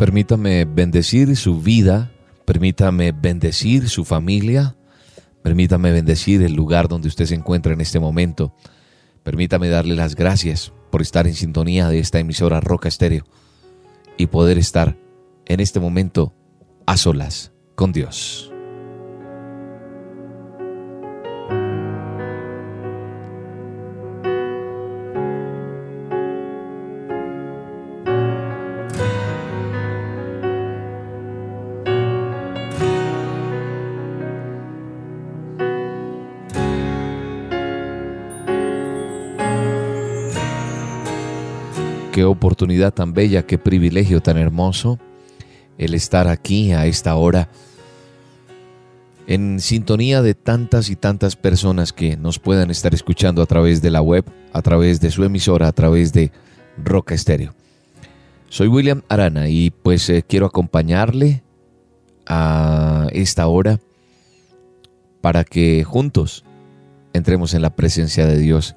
Permítame 0.00 0.64
bendecir 0.64 1.36
su 1.36 1.60
vida, 1.60 2.10
permítame 2.46 3.12
bendecir 3.12 3.90
su 3.90 4.06
familia, 4.06 4.74
permítame 5.42 5.92
bendecir 5.92 6.40
el 6.40 6.54
lugar 6.54 6.88
donde 6.88 7.08
usted 7.08 7.26
se 7.26 7.34
encuentra 7.34 7.74
en 7.74 7.82
este 7.82 8.00
momento. 8.00 8.54
Permítame 9.22 9.68
darle 9.68 9.94
las 9.96 10.16
gracias 10.16 10.72
por 10.90 11.02
estar 11.02 11.26
en 11.26 11.34
sintonía 11.34 11.90
de 11.90 11.98
esta 11.98 12.18
emisora 12.18 12.60
Roca 12.60 12.88
Estéreo 12.88 13.26
y 14.16 14.28
poder 14.28 14.56
estar 14.56 14.96
en 15.44 15.60
este 15.60 15.80
momento 15.80 16.32
a 16.86 16.96
solas 16.96 17.52
con 17.74 17.92
Dios. 17.92 18.49
Oportunidad 42.50 42.92
tan 42.92 43.12
bella, 43.12 43.46
qué 43.46 43.58
privilegio 43.58 44.20
tan 44.20 44.36
hermoso 44.36 44.98
el 45.78 45.94
estar 45.94 46.26
aquí 46.26 46.72
a 46.72 46.86
esta 46.86 47.14
hora 47.14 47.48
en 49.28 49.60
sintonía 49.60 50.20
de 50.20 50.34
tantas 50.34 50.90
y 50.90 50.96
tantas 50.96 51.36
personas 51.36 51.92
que 51.92 52.16
nos 52.16 52.40
puedan 52.40 52.72
estar 52.72 52.92
escuchando 52.92 53.40
a 53.40 53.46
través 53.46 53.82
de 53.82 53.92
la 53.92 54.02
web, 54.02 54.24
a 54.52 54.62
través 54.62 55.00
de 55.00 55.12
su 55.12 55.22
emisora, 55.22 55.68
a 55.68 55.72
través 55.72 56.12
de 56.12 56.32
Roca 56.76 57.14
Estéreo. 57.14 57.54
Soy 58.48 58.66
William 58.66 59.02
Arana 59.08 59.48
y 59.48 59.70
pues 59.70 60.10
eh, 60.10 60.24
quiero 60.26 60.46
acompañarle 60.46 61.44
a 62.26 63.06
esta 63.12 63.46
hora 63.46 63.78
para 65.20 65.44
que 65.44 65.84
juntos 65.84 66.44
entremos 67.12 67.54
en 67.54 67.62
la 67.62 67.70
presencia 67.70 68.26
de 68.26 68.38
Dios 68.38 68.74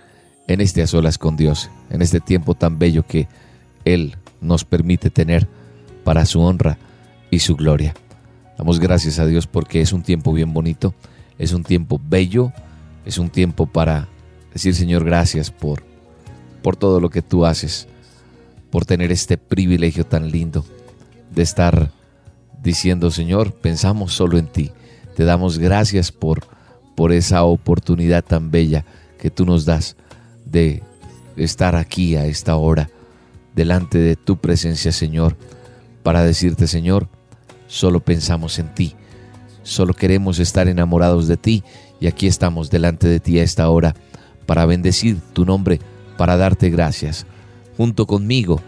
en 0.47 0.61
este 0.61 0.83
a 0.83 0.87
solas 0.87 1.17
con 1.17 1.37
Dios, 1.37 1.71
en 1.89 2.03
este 2.03 2.19
tiempo 2.19 2.53
tan 2.53 2.77
bello 2.77 3.01
que 3.01 3.27
Él 3.85 4.17
nos 4.41 4.65
permite 4.65 5.09
tener 5.09 5.47
para 6.03 6.25
su 6.25 6.41
honra 6.41 6.77
y 7.31 7.39
su 7.39 7.55
gloria. 7.55 7.93
Damos 8.57 8.79
gracias 8.79 9.19
a 9.19 9.25
Dios 9.25 9.47
porque 9.47 9.81
es 9.81 9.93
un 9.93 10.03
tiempo 10.03 10.33
bien 10.33 10.53
bonito, 10.53 10.93
es 11.37 11.53
un 11.53 11.63
tiempo 11.63 11.99
bello, 12.03 12.51
es 13.05 13.17
un 13.17 13.29
tiempo 13.29 13.65
para 13.65 14.07
decir 14.53 14.75
Señor 14.75 15.03
gracias 15.03 15.49
por, 15.49 15.83
por 16.61 16.75
todo 16.75 16.99
lo 16.99 17.09
que 17.09 17.21
tú 17.21 17.45
haces, 17.45 17.87
por 18.69 18.85
tener 18.85 19.11
este 19.11 19.37
privilegio 19.37 20.05
tan 20.05 20.31
lindo 20.31 20.65
de 21.31 21.41
estar 21.41 21.91
diciendo 22.61 23.11
Señor, 23.11 23.53
pensamos 23.53 24.13
solo 24.13 24.37
en 24.37 24.47
ti, 24.47 24.71
te 25.15 25.25
damos 25.25 25.57
gracias 25.57 26.11
por, 26.11 26.45
por 26.95 27.11
esa 27.11 27.43
oportunidad 27.43 28.23
tan 28.23 28.51
bella 28.51 28.85
que 29.19 29.31
tú 29.31 29.45
nos 29.45 29.65
das 29.65 29.95
de 30.45 30.83
estar 31.35 31.75
aquí 31.75 32.15
a 32.15 32.25
esta 32.25 32.55
hora, 32.55 32.89
delante 33.55 33.97
de 33.97 34.15
tu 34.15 34.37
presencia, 34.37 34.91
Señor, 34.91 35.37
para 36.03 36.23
decirte, 36.23 36.67
Señor, 36.67 37.07
solo 37.67 37.99
pensamos 37.99 38.59
en 38.59 38.73
ti, 38.73 38.95
solo 39.63 39.93
queremos 39.93 40.39
estar 40.39 40.67
enamorados 40.67 41.27
de 41.27 41.37
ti 41.37 41.63
y 41.99 42.07
aquí 42.07 42.27
estamos 42.27 42.69
delante 42.69 43.07
de 43.07 43.19
ti 43.19 43.39
a 43.39 43.43
esta 43.43 43.69
hora 43.69 43.95
para 44.45 44.65
bendecir 44.65 45.17
tu 45.33 45.45
nombre, 45.45 45.79
para 46.17 46.37
darte 46.37 46.69
gracias. 46.69 47.25
Junto 47.77 48.05
conmigo, 48.05 48.59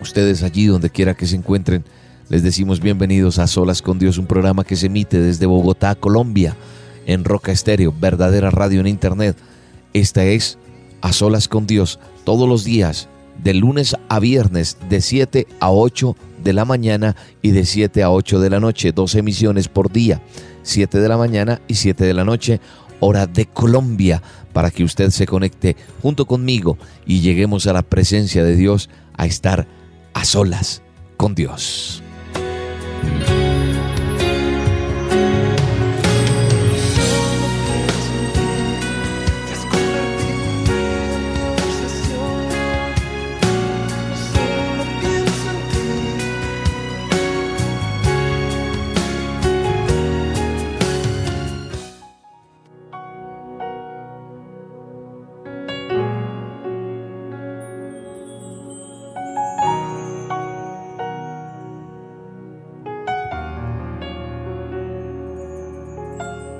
ustedes 0.00 0.42
allí 0.42 0.66
donde 0.66 0.90
quiera 0.90 1.14
que 1.14 1.26
se 1.26 1.36
encuentren, 1.36 1.84
les 2.28 2.42
decimos 2.42 2.80
bienvenidos 2.80 3.38
a 3.38 3.46
Solas 3.46 3.80
con 3.80 3.98
Dios, 3.98 4.18
un 4.18 4.26
programa 4.26 4.64
que 4.64 4.76
se 4.76 4.86
emite 4.86 5.18
desde 5.18 5.46
Bogotá, 5.46 5.94
Colombia, 5.94 6.56
en 7.06 7.24
Roca 7.24 7.52
Estéreo, 7.52 7.94
verdadera 7.98 8.50
radio 8.50 8.80
en 8.80 8.86
Internet. 8.86 9.36
Esta 9.94 10.24
es 10.24 10.58
a 11.00 11.12
solas 11.12 11.48
con 11.48 11.66
Dios 11.66 11.98
todos 12.24 12.46
los 12.46 12.64
días, 12.64 13.08
de 13.42 13.54
lunes 13.54 13.96
a 14.08 14.18
viernes, 14.18 14.78
de 14.88 15.00
7 15.00 15.46
a 15.60 15.70
8 15.70 16.16
de 16.42 16.52
la 16.52 16.64
mañana 16.64 17.16
y 17.42 17.50
de 17.50 17.64
7 17.64 18.02
a 18.02 18.10
8 18.10 18.40
de 18.40 18.50
la 18.50 18.60
noche, 18.60 18.92
dos 18.92 19.14
emisiones 19.14 19.68
por 19.68 19.90
día, 19.92 20.22
7 20.62 21.00
de 21.00 21.08
la 21.08 21.16
mañana 21.16 21.60
y 21.68 21.74
7 21.74 22.04
de 22.04 22.14
la 22.14 22.24
noche, 22.24 22.60
hora 23.00 23.26
de 23.26 23.46
Colombia, 23.46 24.22
para 24.52 24.70
que 24.70 24.84
usted 24.84 25.10
se 25.10 25.26
conecte 25.26 25.76
junto 26.02 26.26
conmigo 26.26 26.78
y 27.06 27.20
lleguemos 27.20 27.66
a 27.66 27.72
la 27.72 27.82
presencia 27.82 28.44
de 28.44 28.56
Dios 28.56 28.88
a 29.16 29.26
estar 29.26 29.66
a 30.14 30.24
solas 30.24 30.82
con 31.16 31.34
Dios. 31.34 32.02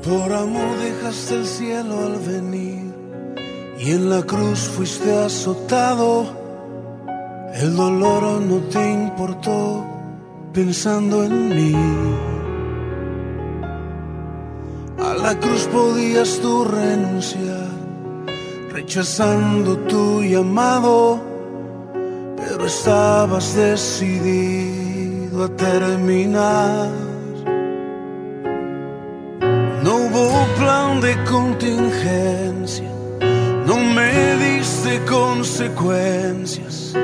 Por 0.08 0.32
amor 0.32 0.78
dejaste 0.78 1.34
el 1.34 1.44
cielo 1.46 2.06
al 2.06 2.16
venir 2.16 2.94
y 3.78 3.91
en 3.91 4.08
la 4.08 4.22
cruz 4.22 4.60
fuiste 4.60 5.14
azotado. 5.14 6.24
El 7.52 7.76
dolor 7.76 8.41
no 8.41 8.56
te 8.72 8.91
importó 8.91 9.84
pensando 10.54 11.24
en 11.24 11.48
mí. 11.50 11.74
A 14.98 15.12
la 15.12 15.38
cruz 15.38 15.69
podías 15.70 16.38
tú 16.40 16.64
renunciar, 16.64 17.69
rechazando 18.70 19.76
tu 19.90 20.22
llamado, 20.22 21.20
pero 22.34 22.64
estabas 22.64 23.54
decidido 23.54 25.44
a 25.44 25.48
terminar. 25.48 27.07
De 31.00 31.17
contingencia, 31.25 32.91
no 33.67 33.77
me 33.77 34.37
diste 34.37 35.00
consecuencias 35.05 36.95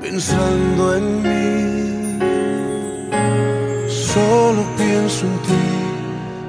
pensando 0.00 0.96
en 0.96 1.22
mí. 1.22 2.18
Solo 3.88 4.64
pienso 4.78 5.26
en 5.26 5.38
ti, 5.48 5.68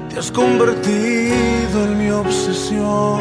te 0.08 0.18
has 0.18 0.30
convertido 0.30 1.84
en 1.84 1.98
mi 1.98 2.10
obsesión. 2.10 3.20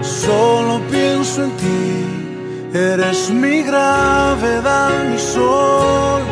Solo 0.00 0.80
pienso 0.90 1.44
en 1.44 1.50
ti, 1.62 2.78
eres 2.78 3.30
mi 3.30 3.62
gravedad, 3.62 4.90
mi 5.10 5.18
sol. 5.18 6.22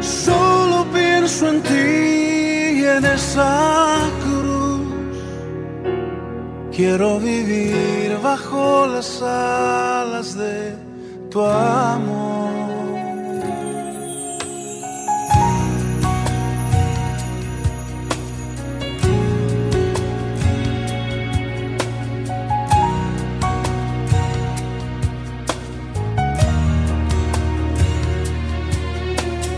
Solo 0.00 0.86
pienso 0.92 1.48
en 1.48 1.60
ti 1.62 2.80
y 2.80 2.84
en 2.84 3.04
esa. 3.04 3.99
Quiero 6.82 7.20
vivir 7.20 8.18
bajo 8.22 8.86
las 8.86 9.20
alas 9.20 10.34
de 10.34 10.74
tu 11.30 11.42
amor. 11.42 12.48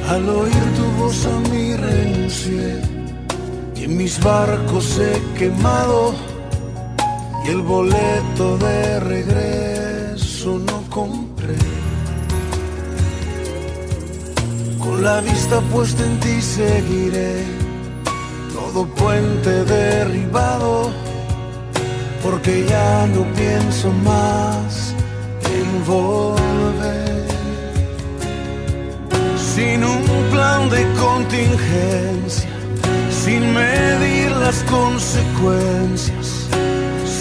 Al 0.08 0.28
oír 0.28 0.64
tu 0.76 0.84
voz 1.00 1.24
a 1.26 1.38
mí 1.50 1.76
renuncié 1.76 2.80
y 3.76 3.84
en 3.84 3.96
mis 3.96 4.20
barcos 4.20 4.98
he 4.98 5.38
quemado 5.38 6.31
y 7.44 7.48
el 7.48 7.62
boleto 7.62 8.56
de 8.58 9.00
regreso 9.00 10.58
no 10.58 10.82
compré. 10.88 11.56
Con 14.78 15.02
la 15.02 15.20
vista 15.20 15.60
puesta 15.72 16.04
en 16.04 16.20
ti 16.20 16.40
seguiré, 16.40 17.44
todo 18.52 18.86
puente 18.86 19.64
derribado, 19.64 20.90
porque 22.22 22.64
ya 22.68 23.06
no 23.08 23.24
pienso 23.34 23.90
más 24.04 24.94
en 25.44 25.84
volver. 25.86 27.22
Sin 29.54 29.84
un 29.84 30.02
plan 30.30 30.70
de 30.70 30.82
contingencia, 30.98 32.50
sin 33.10 33.52
medir 33.52 34.30
las 34.32 34.62
consecuencias 34.64 36.21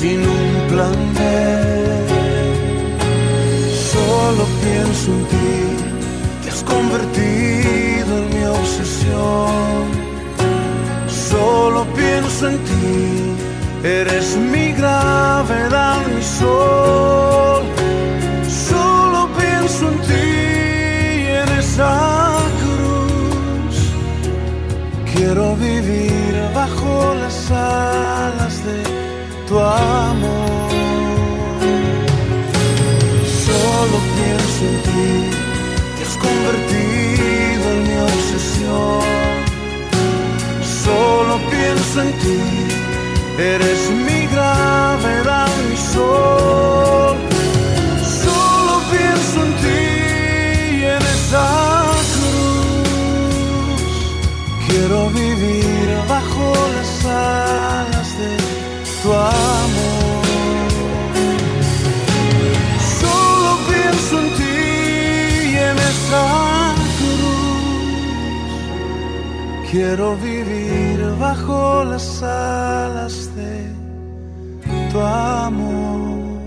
sin 0.02 0.20
un 0.20 0.52
plan 0.72 1.00
B. 1.18 1.20
Solo 3.92 4.44
pienso 4.66 5.08
en 5.18 5.24
ti, 5.34 5.54
te 6.42 6.50
has 6.50 6.64
convertido 6.74 8.10
en 8.20 8.26
mi 8.34 8.44
obsesión. 8.60 9.82
Solo 11.30 11.80
pienso 12.02 12.50
en 12.50 12.58
ti, 12.70 12.88
eres 13.84 14.38
mi 14.54 14.68
gravedad, 14.80 16.00
mi 16.16 16.24
sol. 16.40 17.62
Solo 18.70 19.20
pienso 19.42 19.82
en 19.92 19.98
ti 20.10 20.30
en 21.42 21.50
esa 21.64 21.94
cruz. 22.62 23.76
Quiero 25.14 25.56
vivir 25.68 26.34
bajo 26.56 27.14
las 27.22 27.52
alas 27.52 28.56
de 28.66 29.01
tu 29.52 29.60
amor. 29.60 30.70
Solo 33.46 33.98
pienso 34.18 34.60
en 34.72 34.78
ti, 34.88 35.08
te 35.96 36.02
has 36.06 36.16
convertido 36.26 37.64
en 37.74 37.80
mi 37.88 37.98
obsesión. 38.10 39.02
Solo 40.84 41.34
pienso 41.54 42.02
en 42.02 42.12
ti, 42.24 42.42
eres 43.38 43.82
mi 44.06 44.20
gravedad, 44.28 45.50
mi 45.70 45.78
sol. 45.94 46.81
Quiero 69.72 70.18
vivir 70.18 71.00
bajo 71.18 71.86
las 71.86 72.22
alas 72.22 73.34
de 73.38 73.72
tu 74.92 75.00
amor. 75.00 76.42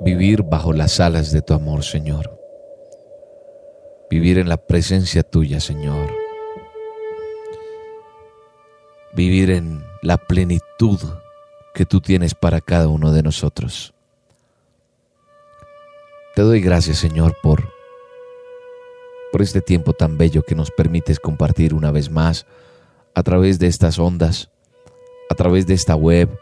Vivir 0.00 0.42
bajo 0.42 0.72
las 0.72 1.00
alas 1.00 1.32
de 1.32 1.42
tu 1.42 1.52
amor, 1.52 1.84
Señor. 1.84 2.43
Vivir 4.10 4.38
en 4.38 4.48
la 4.48 4.56
presencia 4.56 5.22
tuya, 5.22 5.60
Señor. 5.60 6.10
Vivir 9.14 9.50
en 9.50 9.84
la 10.02 10.18
plenitud 10.18 10.98
que 11.74 11.86
tú 11.86 12.00
tienes 12.00 12.34
para 12.34 12.60
cada 12.60 12.88
uno 12.88 13.12
de 13.12 13.22
nosotros. 13.22 13.94
Te 16.34 16.42
doy 16.42 16.60
gracias, 16.60 16.98
Señor, 16.98 17.36
por 17.42 17.74
por 19.34 19.42
este 19.42 19.60
tiempo 19.60 19.94
tan 19.94 20.16
bello 20.16 20.44
que 20.44 20.54
nos 20.54 20.70
permites 20.70 21.18
compartir 21.18 21.74
una 21.74 21.90
vez 21.90 22.08
más 22.08 22.46
a 23.16 23.24
través 23.24 23.58
de 23.58 23.66
estas 23.66 23.98
ondas, 23.98 24.48
a 25.28 25.34
través 25.34 25.66
de 25.66 25.74
esta 25.74 25.96
web, 25.96 26.38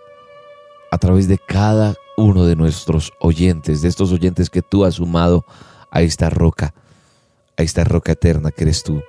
a 0.90 0.98
través 0.98 1.26
de 1.26 1.38
cada 1.38 1.94
uno 2.18 2.44
de 2.44 2.54
nuestros 2.54 3.14
oyentes, 3.18 3.80
de 3.80 3.88
estos 3.88 4.12
oyentes 4.12 4.50
que 4.50 4.60
tú 4.60 4.84
has 4.84 4.96
sumado 4.96 5.46
a 5.90 6.02
esta 6.02 6.28
roca, 6.28 6.74
a 7.56 7.62
esta 7.62 7.84
roca 7.84 8.12
eterna 8.12 8.50
que 8.50 8.64
eres 8.64 8.82
tú. 8.82 9.02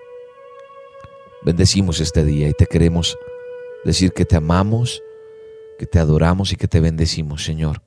Bendecimos 1.43 1.99
este 1.99 2.23
día 2.23 2.47
y 2.49 2.53
te 2.53 2.65
queremos 2.65 3.17
decir 3.83 4.13
que 4.13 4.25
te 4.25 4.35
amamos, 4.35 5.01
que 5.77 5.85
te 5.85 5.99
adoramos 5.99 6.53
y 6.53 6.55
que 6.55 6.67
te 6.67 6.79
bendecimos, 6.79 7.43
Señor. 7.43 7.81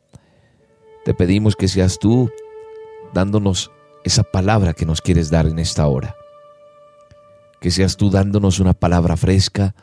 Te 1.04 1.14
pedimos 1.14 1.56
que 1.56 1.68
seas 1.68 1.98
tú 1.98 2.30
dándonos 3.14 3.70
esa 4.04 4.22
palabra 4.22 4.72
que 4.74 4.86
nos 4.86 5.00
quieres 5.00 5.30
dar 5.30 5.46
en 5.46 5.58
esta 5.58 5.86
hora. 5.86 6.16
Que 7.60 7.70
seas 7.70 7.96
tú 7.96 8.10
dándonos 8.10 8.60
una 8.60 8.74
palabra 8.74 9.16
fresca, 9.16 9.74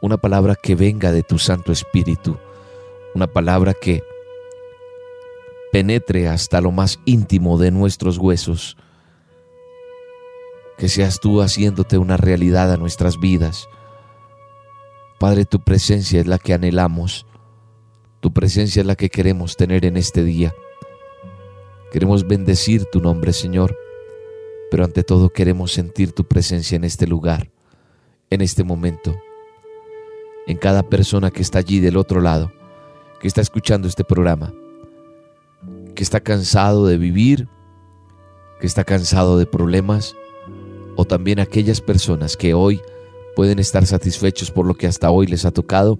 una 0.00 0.16
palabra 0.16 0.54
que 0.54 0.74
venga 0.74 1.12
de 1.12 1.22
tu 1.22 1.38
Santo 1.38 1.72
Espíritu, 1.72 2.38
una 3.14 3.26
palabra 3.26 3.74
que 3.74 4.02
penetre 5.72 6.28
hasta 6.28 6.60
lo 6.60 6.70
más 6.70 7.00
íntimo 7.04 7.58
de 7.58 7.70
nuestros 7.70 8.18
huesos. 8.18 8.76
Que 10.78 10.88
seas 10.88 11.20
tú 11.20 11.40
haciéndote 11.40 11.98
una 11.98 12.16
realidad 12.16 12.72
a 12.72 12.76
nuestras 12.76 13.20
vidas. 13.20 13.68
Padre, 15.18 15.44
tu 15.44 15.60
presencia 15.60 16.20
es 16.20 16.26
la 16.26 16.38
que 16.38 16.54
anhelamos. 16.54 17.26
Tu 18.20 18.32
presencia 18.32 18.80
es 18.80 18.86
la 18.86 18.96
que 18.96 19.10
queremos 19.10 19.56
tener 19.56 19.84
en 19.84 19.96
este 19.96 20.24
día. 20.24 20.54
Queremos 21.92 22.26
bendecir 22.26 22.86
tu 22.86 23.00
nombre, 23.00 23.32
Señor, 23.32 23.76
pero 24.70 24.84
ante 24.84 25.04
todo 25.04 25.30
queremos 25.30 25.72
sentir 25.72 26.10
tu 26.10 26.24
presencia 26.24 26.74
en 26.74 26.82
este 26.82 27.06
lugar, 27.06 27.52
en 28.30 28.40
este 28.40 28.64
momento, 28.64 29.14
en 30.48 30.56
cada 30.56 30.82
persona 30.82 31.30
que 31.30 31.42
está 31.42 31.60
allí 31.60 31.78
del 31.78 31.96
otro 31.96 32.20
lado, 32.20 32.52
que 33.20 33.28
está 33.28 33.40
escuchando 33.40 33.86
este 33.86 34.02
programa, 34.02 34.52
que 35.94 36.02
está 36.02 36.18
cansado 36.18 36.86
de 36.86 36.98
vivir, 36.98 37.48
que 38.60 38.66
está 38.66 38.82
cansado 38.82 39.38
de 39.38 39.46
problemas, 39.46 40.16
o 40.96 41.04
también 41.04 41.40
aquellas 41.40 41.80
personas 41.80 42.36
que 42.36 42.54
hoy 42.54 42.80
pueden 43.34 43.58
estar 43.58 43.86
satisfechos 43.86 44.50
por 44.50 44.66
lo 44.66 44.74
que 44.74 44.86
hasta 44.86 45.10
hoy 45.10 45.26
les 45.26 45.44
ha 45.44 45.50
tocado 45.50 45.98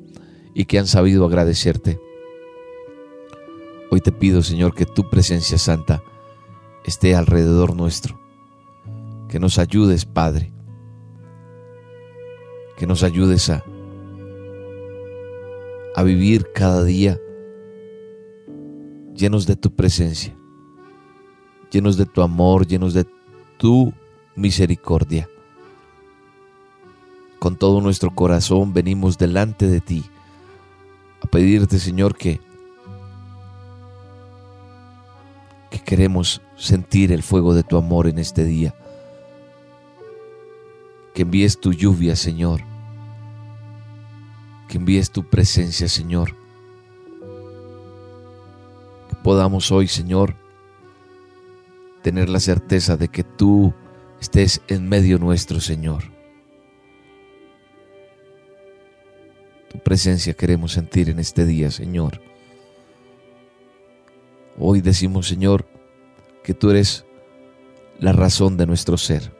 y 0.54 0.66
que 0.66 0.78
han 0.78 0.86
sabido 0.86 1.24
agradecerte. 1.24 2.00
Hoy 3.90 4.00
te 4.00 4.12
pido, 4.12 4.42
Señor, 4.42 4.74
que 4.74 4.86
tu 4.86 5.08
presencia 5.10 5.58
santa 5.58 6.02
esté 6.84 7.14
alrededor 7.14 7.74
nuestro. 7.76 8.20
Que 9.28 9.38
nos 9.38 9.58
ayudes, 9.58 10.04
Padre. 10.04 10.52
Que 12.76 12.86
nos 12.86 13.02
ayudes 13.02 13.50
a, 13.50 13.64
a 15.94 16.02
vivir 16.02 16.52
cada 16.52 16.84
día 16.84 17.20
llenos 19.14 19.46
de 19.46 19.56
tu 19.56 19.74
presencia, 19.74 20.36
llenos 21.70 21.96
de 21.96 22.04
tu 22.04 22.20
amor, 22.20 22.66
llenos 22.66 22.94
de 22.94 23.06
tu 23.58 23.92
misericordia. 24.36 25.28
Con 27.38 27.56
todo 27.56 27.80
nuestro 27.80 28.10
corazón 28.14 28.72
venimos 28.72 29.18
delante 29.18 29.66
de 29.68 29.80
ti 29.80 30.04
a 31.22 31.26
pedirte, 31.26 31.78
Señor, 31.78 32.16
que 32.16 32.40
que 35.74 35.80
queremos 35.80 36.40
sentir 36.56 37.10
el 37.10 37.24
fuego 37.24 37.52
de 37.52 37.64
tu 37.64 37.76
amor 37.76 38.06
en 38.06 38.20
este 38.20 38.44
día. 38.44 38.72
Que 41.12 41.22
envíes 41.22 41.58
tu 41.58 41.72
lluvia, 41.72 42.14
Señor. 42.14 42.60
Que 44.68 44.76
envíes 44.76 45.10
tu 45.10 45.28
presencia, 45.28 45.88
Señor. 45.88 46.36
Que 49.08 49.16
podamos 49.24 49.72
hoy, 49.72 49.88
Señor, 49.88 50.36
tener 52.02 52.28
la 52.28 52.38
certeza 52.38 52.96
de 52.96 53.08
que 53.08 53.24
tú 53.24 53.74
estés 54.24 54.62
en 54.68 54.88
medio 54.88 55.18
nuestro, 55.18 55.60
Señor. 55.60 56.04
Tu 59.70 59.78
presencia 59.80 60.32
queremos 60.32 60.72
sentir 60.72 61.10
en 61.10 61.18
este 61.18 61.44
día, 61.44 61.70
Señor. 61.70 62.22
Hoy 64.58 64.80
decimos, 64.80 65.28
Señor, 65.28 65.66
que 66.42 66.54
tú 66.54 66.70
eres 66.70 67.04
la 67.98 68.12
razón 68.12 68.56
de 68.56 68.64
nuestro 68.66 68.96
ser 68.96 69.30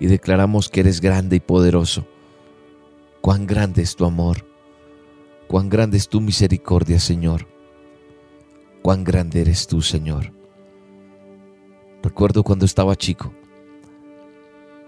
y 0.00 0.06
declaramos 0.06 0.68
que 0.68 0.80
eres 0.80 1.00
grande 1.00 1.36
y 1.36 1.40
poderoso. 1.40 2.04
Cuán 3.20 3.46
grande 3.46 3.82
es 3.82 3.94
tu 3.94 4.04
amor, 4.04 4.44
cuán 5.46 5.68
grande 5.68 5.96
es 5.96 6.08
tu 6.08 6.20
misericordia, 6.20 6.98
Señor. 6.98 7.46
Cuán 8.82 9.04
grande 9.04 9.42
eres 9.42 9.68
tú, 9.68 9.80
Señor. 9.80 10.32
Recuerdo 12.02 12.42
cuando 12.42 12.64
estaba 12.64 12.96
chico 12.96 13.32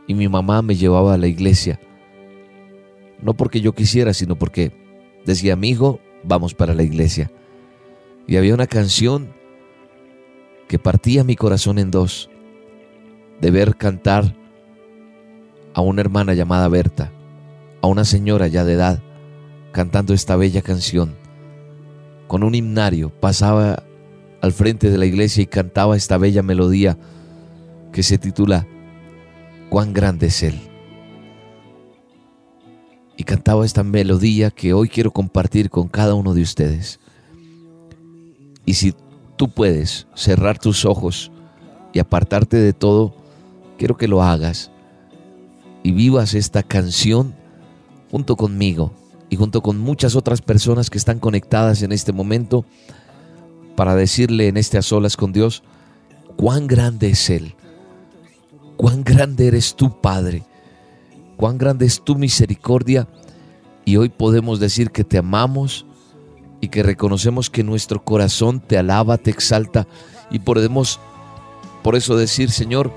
y 0.07 0.15
mi 0.15 0.29
mamá 0.29 0.63
me 0.63 0.77
llevaba 0.77 1.15
a 1.15 1.19
la 1.19 1.27
iglesia, 1.27 1.81
no 3.23 3.35
porque 3.35 3.61
yo 3.61 3.73
quisiera, 3.75 4.13
sino 4.13 4.37
porque 4.37 4.73
decía, 5.25 5.57
mi 5.57 5.71
hijo, 5.71 6.01
vamos 6.23 6.55
para 6.55 6.75
la 6.75 6.83
iglesia. 6.83 7.31
Y 8.27 8.37
había 8.37 8.55
una 8.55 8.67
canción 8.67 9.33
que 10.69 10.79
partía 10.79 11.25
mi 11.25 11.37
corazón 11.37 11.79
en 11.79 11.91
dos, 11.91 12.31
de 13.41 13.51
ver 13.51 13.77
cantar 13.77 14.35
a 15.75 15.81
una 15.81 16.01
hermana 16.01 16.35
llamada 16.35 16.69
Berta, 16.69 17.13
a 17.83 17.87
una 17.87 18.05
señora 18.05 18.47
ya 18.49 18.65
de 18.65 18.75
edad, 18.75 19.03
cantando 19.73 20.15
esta 20.15 20.37
bella 20.37 20.63
canción. 20.63 21.17
Con 22.29 22.43
un 22.43 22.55
himnario 22.55 23.11
pasaba 23.11 23.83
al 24.41 24.53
frente 24.53 24.91
de 24.91 24.99
la 24.99 25.07
iglesia 25.07 25.43
y 25.43 25.47
cantaba 25.47 25.97
esta 25.97 26.19
bella 26.19 26.43
melodía 26.43 26.99
que 27.93 28.03
se 28.03 28.19
titula 28.19 28.67
Cuán 29.71 29.93
grande 29.93 30.27
es 30.29 30.43
Él. 30.43 30.61
Y 33.17 33.25
cantaba 33.25 33.65
esta 33.65 33.83
melodía 33.83 34.51
que 34.51 34.73
hoy 34.73 34.89
quiero 34.89 35.13
compartir 35.13 35.71
con 35.71 35.89
cada 35.89 36.15
uno 36.15 36.35
de 36.35 36.43
ustedes. 36.43 37.01
Y 38.67 38.75
si 38.75 38.95
tú 39.37 39.51
puedes 39.51 40.07
cerrar 40.15 40.59
tus 40.59 40.85
ojos 40.85 41.31
y 41.93 41.99
apartarte 41.99 42.57
de 42.57 42.73
todo, 42.73 43.15
quiero 43.79 43.97
que 43.97 44.09
lo 44.09 44.23
hagas 44.23 44.71
y 45.83 45.93
vivas 45.93 46.35
esta 46.35 46.63
canción 46.63 47.35
junto 48.11 48.37
conmigo 48.37 48.93
y 49.29 49.37
junto 49.37 49.63
con 49.63 49.79
muchas 49.79 50.17
otras 50.17 50.41
personas 50.41 50.91
que 50.91 50.99
están 50.99 51.19
conectadas 51.19 51.83
en 51.83 51.93
este 51.93 52.13
momento 52.13 52.65
para 53.77 53.95
decirle 53.95 54.49
en 54.49 54.57
este 54.57 54.79
a 54.79 54.83
solas 54.83 55.17
con 55.17 55.33
Dios 55.33 55.63
cuán 56.37 56.67
grande 56.67 57.11
es 57.11 57.31
Él, 57.31 57.55
cuán 58.77 59.05
grande 59.05 59.47
eres 59.47 59.75
tú, 59.75 60.01
Padre, 60.01 60.45
cuán 61.37 61.59
grande 61.59 61.87
es 61.87 62.03
tu 62.03 62.17
misericordia 62.17 63.09
y 63.85 63.97
hoy 63.97 64.09
podemos 64.09 64.61
decir 64.61 64.91
que 64.91 65.05
te 65.05 65.19
amamos 65.19 65.87
y 66.61 66.69
que 66.69 66.83
reconocemos 66.83 67.51
que 67.51 67.63
nuestro 67.63 68.05
corazón 68.05 68.61
te 68.61 68.79
alaba, 68.79 69.19
te 69.19 69.31
exalta 69.31 69.87
y 70.31 70.39
podemos 70.39 71.01
por 71.85 71.97
eso 71.97 72.17
decir, 72.17 72.51
Señor, 72.51 72.91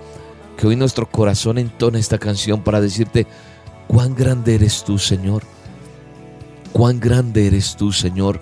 que 0.55 0.65
hoy 0.65 0.77
nuestro 0.77 1.11
corazón 1.11 1.57
entona 1.57 1.99
esta 1.99 2.17
canción 2.17 2.63
para 2.63 2.79
decirte 2.79 3.27
cuán 3.85 4.15
grande 4.15 4.55
eres 4.55 4.85
tú, 4.85 4.97
Señor. 4.97 5.43
Cuán 6.71 7.01
grande 7.01 7.47
eres 7.47 7.75
tú, 7.75 7.91
Señor. 7.91 8.39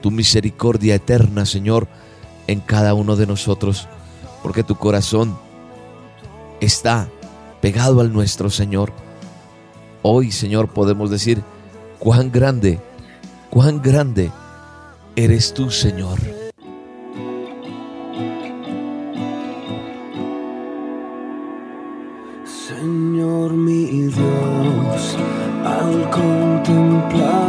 Tu 0.00 0.10
misericordia 0.10 0.94
eterna, 0.94 1.44
Señor, 1.44 1.88
en 2.46 2.60
cada 2.60 2.94
uno 2.94 3.16
de 3.16 3.26
nosotros, 3.26 3.86
porque 4.42 4.62
tu 4.62 4.76
corazón 4.76 5.36
está 6.64 7.08
pegado 7.60 8.00
al 8.00 8.12
nuestro, 8.12 8.50
Señor. 8.50 8.92
Hoy, 10.02 10.32
Señor, 10.32 10.68
podemos 10.68 11.10
decir 11.10 11.42
cuán 11.98 12.30
grande, 12.30 12.80
cuán 13.50 13.80
grande 13.80 14.30
eres 15.16 15.54
tú, 15.54 15.70
Señor. 15.70 16.18
Señor 22.44 23.52
mi 23.52 23.84
Dios, 23.84 25.16
al 25.64 26.10
contemplar 26.10 27.43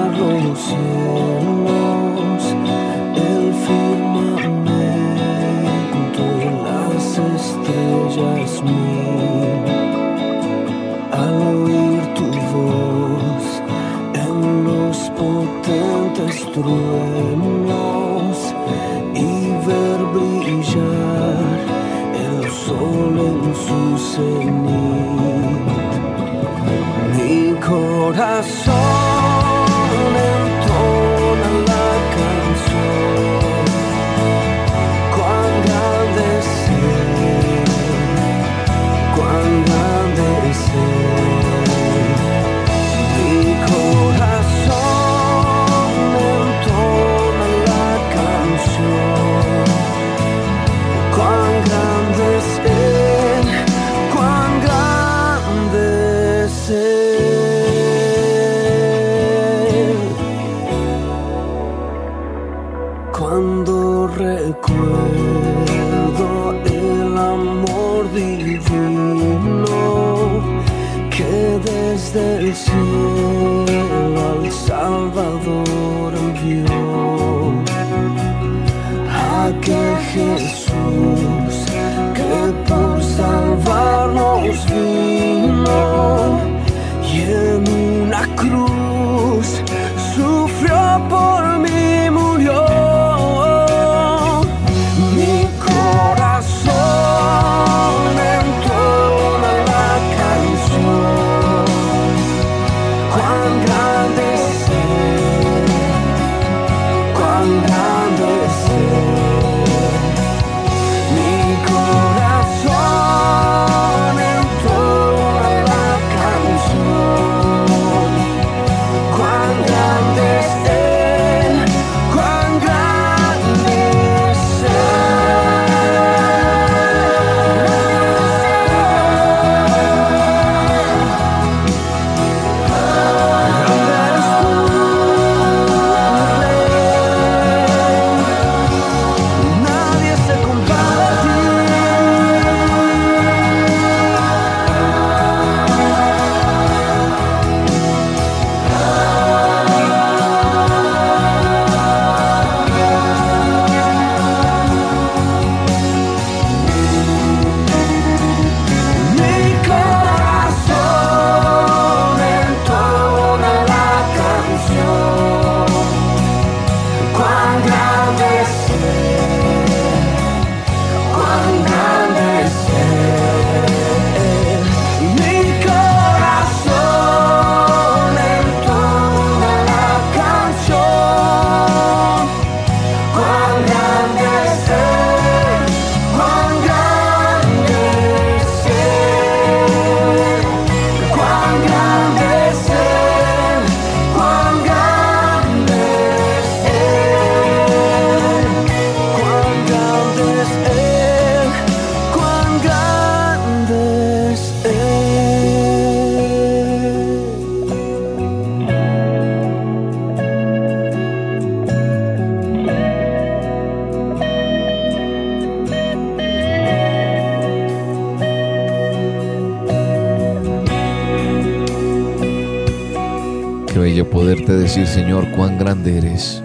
decir, 224.53 224.85
Señor, 224.87 225.29
cuán 225.31 225.57
grande 225.57 225.97
eres. 225.97 226.41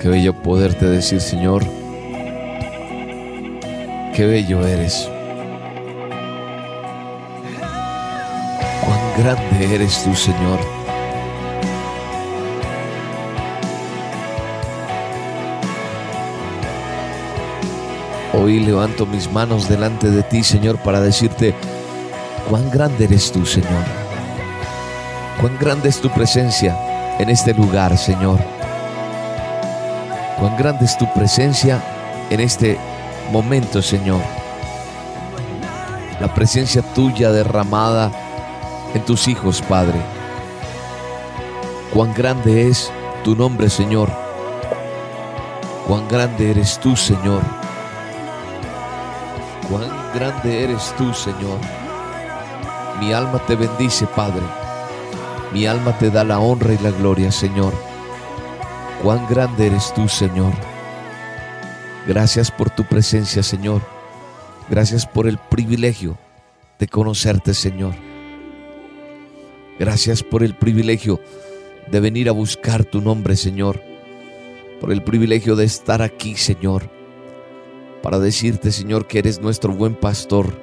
Qué 0.00 0.08
bello 0.08 0.32
poderte 0.32 0.86
decir, 0.86 1.20
Señor, 1.20 1.62
qué 4.14 4.26
bello 4.26 4.66
eres. 4.66 5.08
Cuán 8.84 9.00
grande 9.18 9.74
eres 9.74 10.02
tú, 10.02 10.14
Señor. 10.14 10.58
Hoy 18.32 18.60
levanto 18.60 19.04
mis 19.04 19.30
manos 19.30 19.68
delante 19.68 20.10
de 20.10 20.22
ti, 20.22 20.42
Señor, 20.42 20.78
para 20.78 21.00
decirte 21.00 21.54
cuán 22.48 22.70
grande 22.70 23.04
eres 23.04 23.30
tú, 23.30 23.44
Señor. 23.44 23.99
Cuán 25.40 25.56
grande 25.58 25.88
es 25.88 25.98
tu 26.02 26.10
presencia 26.10 26.76
en 27.18 27.30
este 27.30 27.54
lugar, 27.54 27.96
Señor. 27.96 28.38
Cuán 30.38 30.54
grande 30.58 30.84
es 30.84 30.98
tu 30.98 31.10
presencia 31.14 31.82
en 32.28 32.40
este 32.40 32.78
momento, 33.32 33.80
Señor. 33.80 34.20
La 36.20 36.34
presencia 36.34 36.82
tuya 36.94 37.32
derramada 37.32 38.10
en 38.92 39.02
tus 39.06 39.28
hijos, 39.28 39.62
Padre. 39.62 39.98
Cuán 41.94 42.12
grande 42.12 42.68
es 42.68 42.92
tu 43.24 43.34
nombre, 43.34 43.70
Señor. 43.70 44.10
Cuán 45.88 46.06
grande 46.06 46.50
eres 46.50 46.78
tú, 46.78 46.94
Señor. 46.94 47.40
Cuán 49.70 49.88
grande 50.14 50.64
eres 50.64 50.94
tú, 50.98 51.14
Señor. 51.14 51.58
Mi 53.00 53.14
alma 53.14 53.38
te 53.46 53.56
bendice, 53.56 54.06
Padre. 54.06 54.42
Mi 55.52 55.66
alma 55.66 55.98
te 55.98 56.10
da 56.10 56.24
la 56.24 56.38
honra 56.38 56.74
y 56.74 56.78
la 56.78 56.90
gloria, 56.90 57.32
Señor. 57.32 57.72
Cuán 59.02 59.26
grande 59.28 59.66
eres 59.66 59.92
tú, 59.94 60.08
Señor. 60.08 60.52
Gracias 62.06 62.50
por 62.50 62.70
tu 62.70 62.84
presencia, 62.84 63.42
Señor. 63.42 63.82
Gracias 64.68 65.06
por 65.06 65.26
el 65.26 65.38
privilegio 65.38 66.16
de 66.78 66.86
conocerte, 66.86 67.54
Señor. 67.54 67.94
Gracias 69.78 70.22
por 70.22 70.42
el 70.42 70.54
privilegio 70.54 71.20
de 71.90 72.00
venir 72.00 72.28
a 72.28 72.32
buscar 72.32 72.84
tu 72.84 73.00
nombre, 73.00 73.36
Señor. 73.36 73.82
Por 74.80 74.92
el 74.92 75.02
privilegio 75.02 75.56
de 75.56 75.64
estar 75.64 76.02
aquí, 76.02 76.36
Señor 76.36 77.00
para 78.02 78.18
decirte, 78.18 78.72
Señor, 78.72 79.06
que 79.06 79.18
eres 79.18 79.40
nuestro 79.40 79.72
buen 79.72 79.94
pastor, 79.94 80.54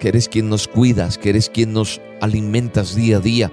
que 0.00 0.08
eres 0.08 0.28
quien 0.28 0.48
nos 0.48 0.66
cuidas, 0.66 1.18
que 1.18 1.28
eres 1.28 1.48
quien 1.48 1.72
nos 1.72 2.00
alimentas 2.20 2.96
día 2.96 3.18
a 3.18 3.20
día 3.20 3.52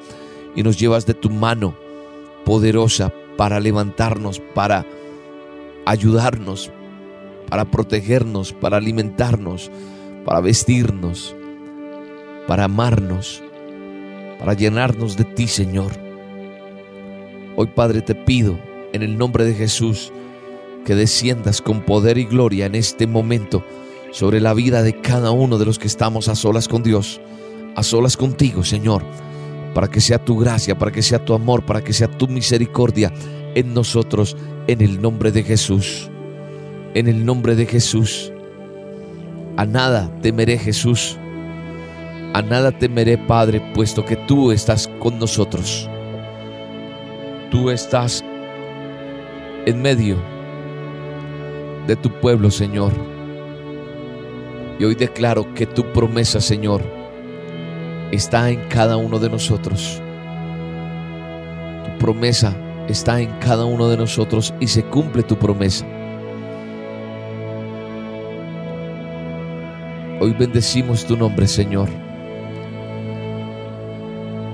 y 0.56 0.64
nos 0.64 0.80
llevas 0.80 1.06
de 1.06 1.14
tu 1.14 1.30
mano 1.30 1.76
poderosa 2.46 3.14
para 3.36 3.60
levantarnos, 3.60 4.40
para 4.56 4.86
ayudarnos, 5.86 6.72
para 7.50 7.66
protegernos, 7.66 8.54
para 8.54 8.78
alimentarnos, 8.78 9.70
para 10.26 10.40
vestirnos, 10.40 11.36
para 12.48 12.64
amarnos, 12.64 13.44
para 14.40 14.54
llenarnos 14.54 15.18
de 15.18 15.26
ti, 15.26 15.48
Señor. 15.48 15.92
Hoy, 17.58 17.68
Padre, 17.68 18.02
te 18.02 18.16
pido 18.16 18.58
en 18.94 19.04
el 19.04 19.18
nombre 19.18 19.44
de 19.44 19.54
Jesús, 19.54 20.14
que 20.86 20.96
desciendas 20.96 21.62
con 21.62 21.82
poder 21.82 22.18
y 22.18 22.24
gloria 22.24 22.66
en 22.66 22.76
este 22.76 23.06
momento 23.06 23.64
sobre 24.12 24.40
la 24.40 24.54
vida 24.54 24.84
de 24.84 25.00
cada 25.02 25.32
uno 25.32 25.58
de 25.58 25.66
los 25.66 25.80
que 25.80 25.88
estamos 25.88 26.28
a 26.28 26.36
solas 26.36 26.68
con 26.68 26.84
Dios, 26.84 27.20
a 27.76 27.84
solas 27.84 28.18
contigo, 28.18 28.64
Señor, 28.64 29.04
para 29.74 29.88
que 29.88 30.02
sea 30.02 30.24
tu 30.24 30.38
gracia, 30.38 30.78
para 30.78 30.92
que 30.92 31.02
sea 31.02 31.24
tu 31.24 31.34
amor, 31.34 31.66
para 31.66 31.84
que 31.84 31.94
sea 31.94 32.08
tu 32.08 32.28
misericordia 32.28 33.12
en 33.56 33.74
nosotros, 33.74 34.36
en 34.68 34.82
el 34.82 35.02
nombre 35.02 35.32
de 35.32 35.44
Jesús. 35.44 36.10
En 36.94 37.08
el 37.08 37.26
nombre 37.26 37.56
de 37.56 37.66
Jesús. 37.66 38.32
A 39.56 39.66
nada 39.66 40.12
temeré 40.22 40.58
Jesús. 40.58 41.18
A 42.34 42.42
nada 42.42 42.72
temeré, 42.72 43.18
Padre, 43.18 43.62
puesto 43.74 44.06
que 44.06 44.16
tú 44.16 44.52
estás 44.52 44.90
con 45.00 45.20
nosotros. 45.20 45.90
Tú 47.52 47.70
estás 47.70 48.24
en 49.66 49.82
medio 49.82 50.18
de 51.88 51.96
tu 51.96 52.12
pueblo, 52.20 52.52
Señor. 52.52 53.17
Y 54.80 54.84
hoy 54.84 54.96
declaro 54.96 55.54
que 55.54 55.66
tu 55.66 55.92
promesa, 55.92 56.40
Señor, 56.40 56.84
está 58.12 58.50
en 58.50 58.62
cada 58.70 58.98
uno 58.98 59.20
de 59.20 59.30
nosotros. 59.30 60.02
Tu 61.84 61.98
promesa 61.98 62.56
está 62.88 63.20
en 63.20 63.32
cada 63.40 63.66
uno 63.66 63.90
de 63.90 63.98
nosotros 63.98 64.54
y 64.60 64.68
se 64.68 64.84
cumple 64.84 65.24
tu 65.24 65.38
promesa. 65.38 65.86
Hoy 70.20 70.34
bendecimos 70.34 71.06
tu 71.06 71.18
nombre, 71.18 71.48
Señor. 71.48 71.90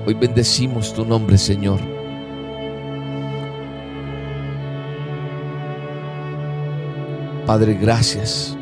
Hoy 0.06 0.14
bendecimos 0.14 0.92
tu 0.92 1.04
nombre, 1.04 1.38
Señor. 1.38 1.80
Padre, 7.46 7.74
gracias. 7.74 8.56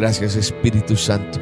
Gracias 0.00 0.34
Espíritu 0.34 0.96
Santo. 0.96 1.38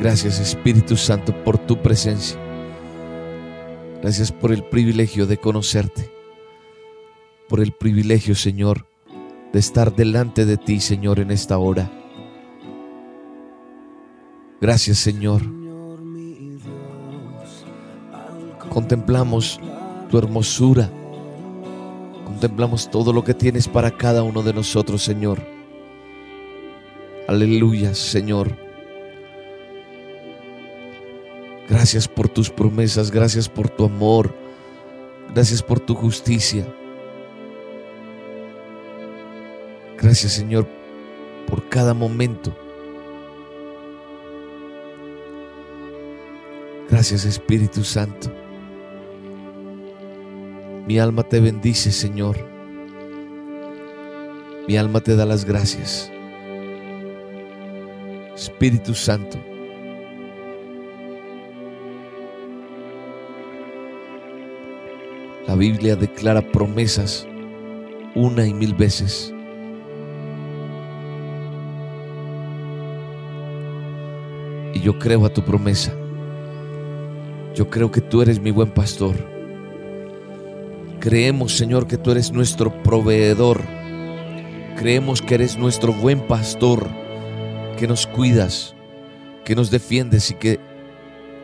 Gracias 0.00 0.40
Espíritu 0.40 0.96
Santo 0.96 1.32
por 1.44 1.56
tu 1.56 1.80
presencia. 1.80 2.36
Gracias 4.02 4.32
por 4.32 4.50
el 4.50 4.64
privilegio 4.64 5.28
de 5.28 5.36
conocerte. 5.36 6.10
Por 7.48 7.60
el 7.60 7.70
privilegio, 7.70 8.34
Señor, 8.34 8.88
de 9.52 9.60
estar 9.60 9.94
delante 9.94 10.46
de 10.46 10.56
ti, 10.56 10.80
Señor, 10.80 11.20
en 11.20 11.30
esta 11.30 11.58
hora. 11.58 11.88
Gracias, 14.60 14.98
Señor. 14.98 15.42
Contemplamos 18.68 19.60
tu 20.10 20.18
hermosura 20.18 20.90
contemplamos 22.24 22.90
todo 22.90 23.12
lo 23.12 23.22
que 23.22 23.34
tienes 23.34 23.68
para 23.68 23.96
cada 23.96 24.24
uno 24.24 24.42
de 24.42 24.52
nosotros, 24.52 25.04
Señor. 25.04 25.59
Aleluya, 27.30 27.94
Señor. 27.94 28.56
Gracias 31.68 32.08
por 32.08 32.28
tus 32.28 32.50
promesas, 32.50 33.12
gracias 33.12 33.48
por 33.48 33.68
tu 33.68 33.84
amor, 33.84 34.34
gracias 35.32 35.62
por 35.62 35.78
tu 35.78 35.94
justicia. 35.94 36.66
Gracias, 39.96 40.32
Señor, 40.32 40.66
por 41.46 41.68
cada 41.68 41.94
momento. 41.94 42.52
Gracias, 46.90 47.24
Espíritu 47.24 47.84
Santo. 47.84 48.28
Mi 50.84 50.98
alma 50.98 51.22
te 51.22 51.38
bendice, 51.38 51.92
Señor. 51.92 52.38
Mi 54.66 54.76
alma 54.76 55.00
te 55.00 55.14
da 55.14 55.24
las 55.24 55.44
gracias. 55.44 56.10
Espíritu 58.40 58.94
Santo. 58.94 59.38
La 65.46 65.54
Biblia 65.54 65.96
declara 65.96 66.40
promesas 66.40 67.26
una 68.14 68.46
y 68.46 68.54
mil 68.54 68.74
veces. 68.74 69.34
Y 74.74 74.80
yo 74.80 74.98
creo 74.98 75.26
a 75.26 75.32
tu 75.32 75.42
promesa. 75.42 75.92
Yo 77.54 77.68
creo 77.68 77.90
que 77.90 78.00
tú 78.00 78.22
eres 78.22 78.40
mi 78.40 78.50
buen 78.50 78.70
pastor 78.70 79.16
Creemos, 81.00 81.56
Señor, 81.56 81.86
que 81.86 81.96
tú 81.96 82.10
eres 82.10 82.30
nuestro 82.30 82.70
proveedor. 82.82 83.62
Creemos 84.76 85.22
que 85.22 85.34
eres 85.34 85.56
nuestro 85.56 85.94
buen 85.94 86.20
pastor, 86.20 86.90
que 87.80 87.88
nos 87.88 88.06
cuidas, 88.06 88.74
que 89.42 89.54
nos 89.54 89.70
defiendes 89.70 90.30
y 90.30 90.34
que 90.34 90.60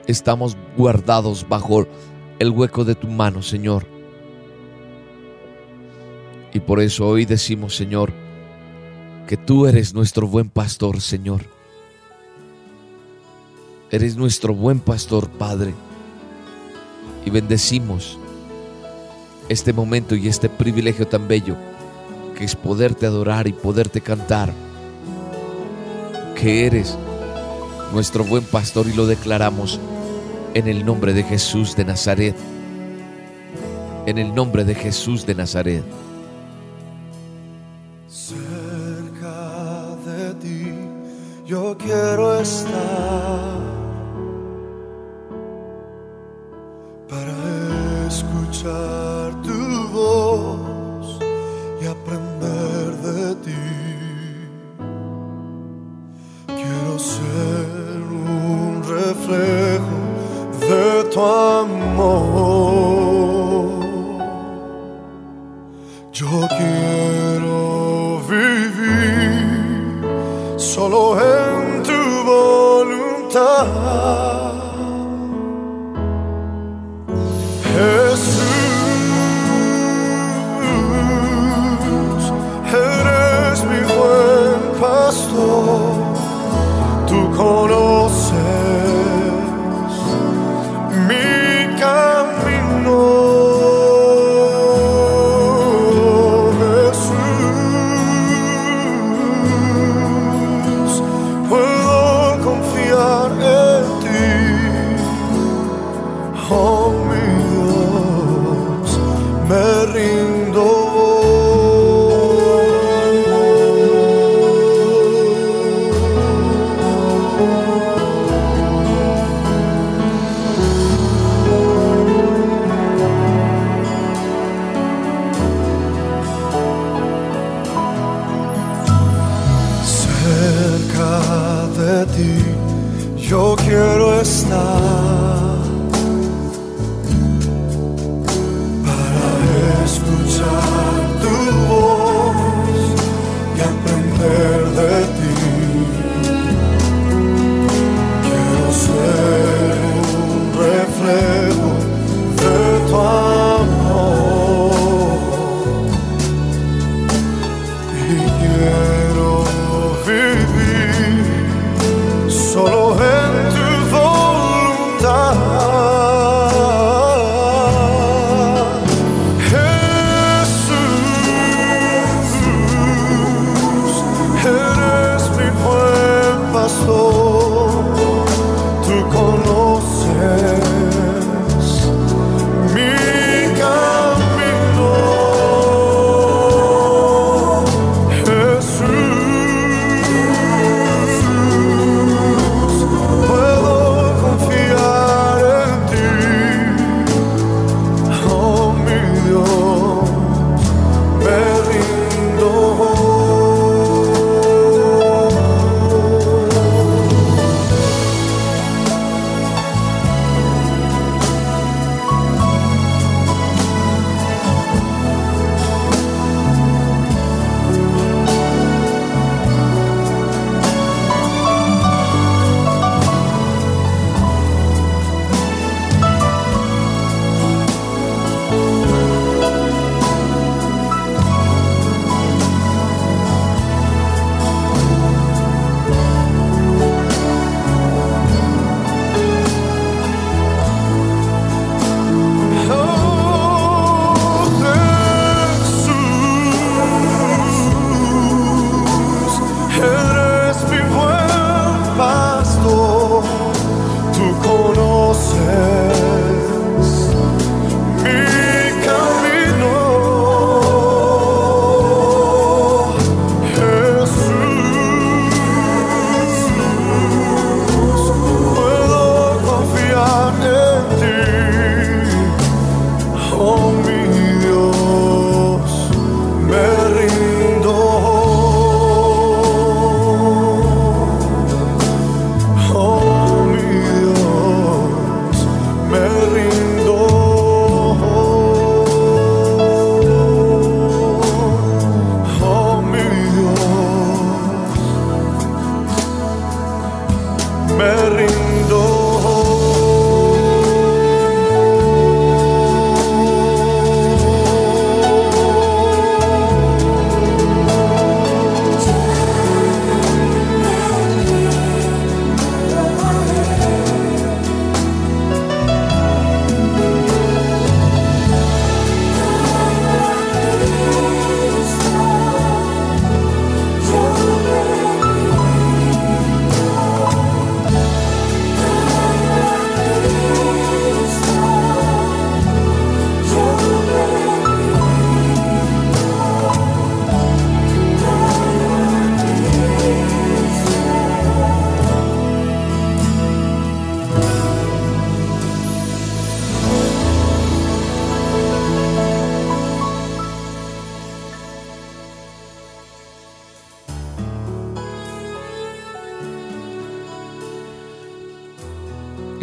estamos 0.06 0.54
guardados 0.76 1.48
bajo 1.48 1.86
el 2.38 2.50
hueco 2.50 2.84
de 2.84 2.94
tu 2.94 3.08
mano, 3.08 3.40
Señor. 3.40 3.86
Y 6.52 6.60
por 6.60 6.80
eso 6.80 7.08
hoy 7.08 7.24
decimos, 7.24 7.74
Señor, 7.74 8.12
que 9.26 9.38
tú 9.38 9.64
eres 9.64 9.94
nuestro 9.94 10.26
buen 10.26 10.50
pastor, 10.50 11.00
Señor. 11.00 11.40
Eres 13.90 14.18
nuestro 14.18 14.52
buen 14.52 14.78
pastor, 14.78 15.30
Padre. 15.30 15.72
Y 17.24 17.30
bendecimos 17.30 18.18
este 19.48 19.72
momento 19.72 20.14
y 20.14 20.28
este 20.28 20.50
privilegio 20.50 21.08
tan 21.08 21.28
bello 21.28 21.56
que 22.36 22.44
es 22.44 22.54
poderte 22.54 23.06
adorar 23.06 23.48
y 23.48 23.54
poderte 23.54 24.02
cantar, 24.02 24.52
que 26.36 26.66
eres 26.66 26.96
nuestro 27.92 28.22
buen 28.22 28.44
pastor 28.44 28.86
y 28.86 28.92
lo 28.92 29.06
declaramos 29.06 29.80
en 30.54 30.68
el 30.68 30.84
nombre 30.84 31.12
de 31.12 31.24
Jesús 31.24 31.74
de 31.74 31.84
Nazaret. 31.84 32.36
En 34.06 34.18
el 34.18 34.34
nombre 34.34 34.64
de 34.64 34.74
Jesús 34.74 35.26
de 35.26 35.34
Nazaret. 35.34 35.82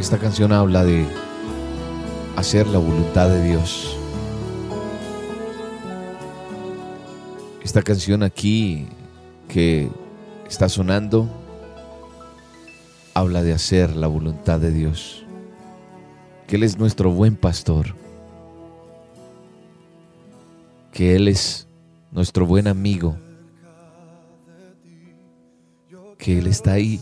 Esta 0.03 0.19
canción 0.19 0.51
habla 0.51 0.83
de 0.83 1.07
hacer 2.35 2.67
la 2.67 2.77
voluntad 2.77 3.29
de 3.29 3.41
Dios. 3.41 3.97
Esta 7.63 7.81
canción 7.81 8.21
aquí 8.21 8.85
que 9.47 9.89
está 10.45 10.67
sonando 10.67 11.29
habla 13.13 13.43
de 13.43 13.53
hacer 13.53 13.95
la 13.95 14.07
voluntad 14.07 14.59
de 14.59 14.71
Dios. 14.71 15.25
Que 16.47 16.57
Él 16.57 16.63
es 16.63 16.77
nuestro 16.77 17.09
buen 17.09 17.37
pastor. 17.37 17.95
Que 20.91 21.15
Él 21.15 21.29
es 21.29 21.69
nuestro 22.11 22.45
buen 22.45 22.67
amigo. 22.67 23.15
Que 26.17 26.39
Él 26.39 26.47
está 26.47 26.73
ahí 26.73 27.01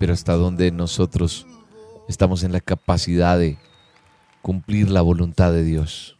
pero 0.00 0.14
hasta 0.14 0.32
donde 0.32 0.72
nosotros 0.72 1.46
estamos 2.08 2.42
en 2.42 2.52
la 2.52 2.60
capacidad 2.60 3.38
de 3.38 3.58
cumplir 4.40 4.88
la 4.88 5.02
voluntad 5.02 5.52
de 5.52 5.62
Dios. 5.62 6.16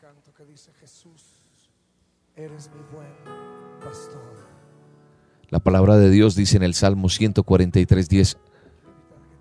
La 5.48 5.60
palabra 5.60 5.96
de 5.96 6.10
Dios 6.10 6.36
dice 6.36 6.58
en 6.58 6.62
el 6.62 6.74
Salmo 6.74 7.08
143, 7.08 8.10
10, 8.10 8.36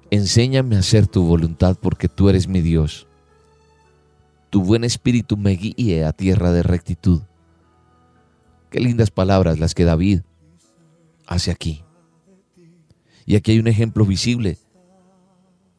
Enséñame 0.10 0.78
a 0.78 0.80
hacer 0.80 1.06
tu 1.06 1.26
voluntad 1.26 1.76
porque 1.80 2.08
tú 2.08 2.30
eres 2.30 2.48
mi 2.48 2.62
Dios. 2.62 3.08
Tu 4.50 4.64
buen 4.64 4.86
espíritu 4.86 5.36
me 5.36 5.52
guíe 5.52 6.06
a 6.06 6.14
tierra 6.14 6.54
de 6.54 6.64
rectitud. 6.64 7.24
Qué 8.70 8.80
lindas 8.80 9.12
palabras 9.12 9.60
las 9.60 9.76
que 9.76 9.84
David 9.84 10.22
hace 11.28 11.52
aquí. 11.52 11.84
Y 13.30 13.36
aquí 13.36 13.52
hay 13.52 13.60
un 13.60 13.68
ejemplo 13.68 14.08
visible 14.08 14.58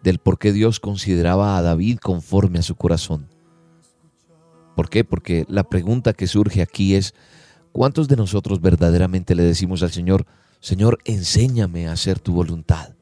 del 0.05 0.21
por 0.21 0.39
qué 0.39 0.53
Dios 0.53 0.79
consideraba 0.79 1.59
a 1.59 1.63
David 1.63 1.99
conforme 1.99 2.61
a 2.61 2.63
su 2.63 2.77
corazón. 2.77 3.27
¿Por 4.77 4.89
qué? 4.89 5.03
Porque 5.03 5.45
la 5.49 5.65
pregunta 5.65 6.13
que 6.13 6.29
surge 6.29 6.63
aquí 6.63 6.95
es, 6.95 7.13
¿cuántos 7.73 8.07
de 8.07 8.15
nosotros 8.15 8.61
verdaderamente 8.61 9.35
le 9.35 9.43
decimos 9.43 9.83
al 9.83 9.91
Señor, 9.91 10.27
Señor, 10.61 11.01
enséñame 11.05 11.89
a 11.89 11.93
hacer 11.93 12.21
tu 12.21 12.35
voluntad? 12.35 12.95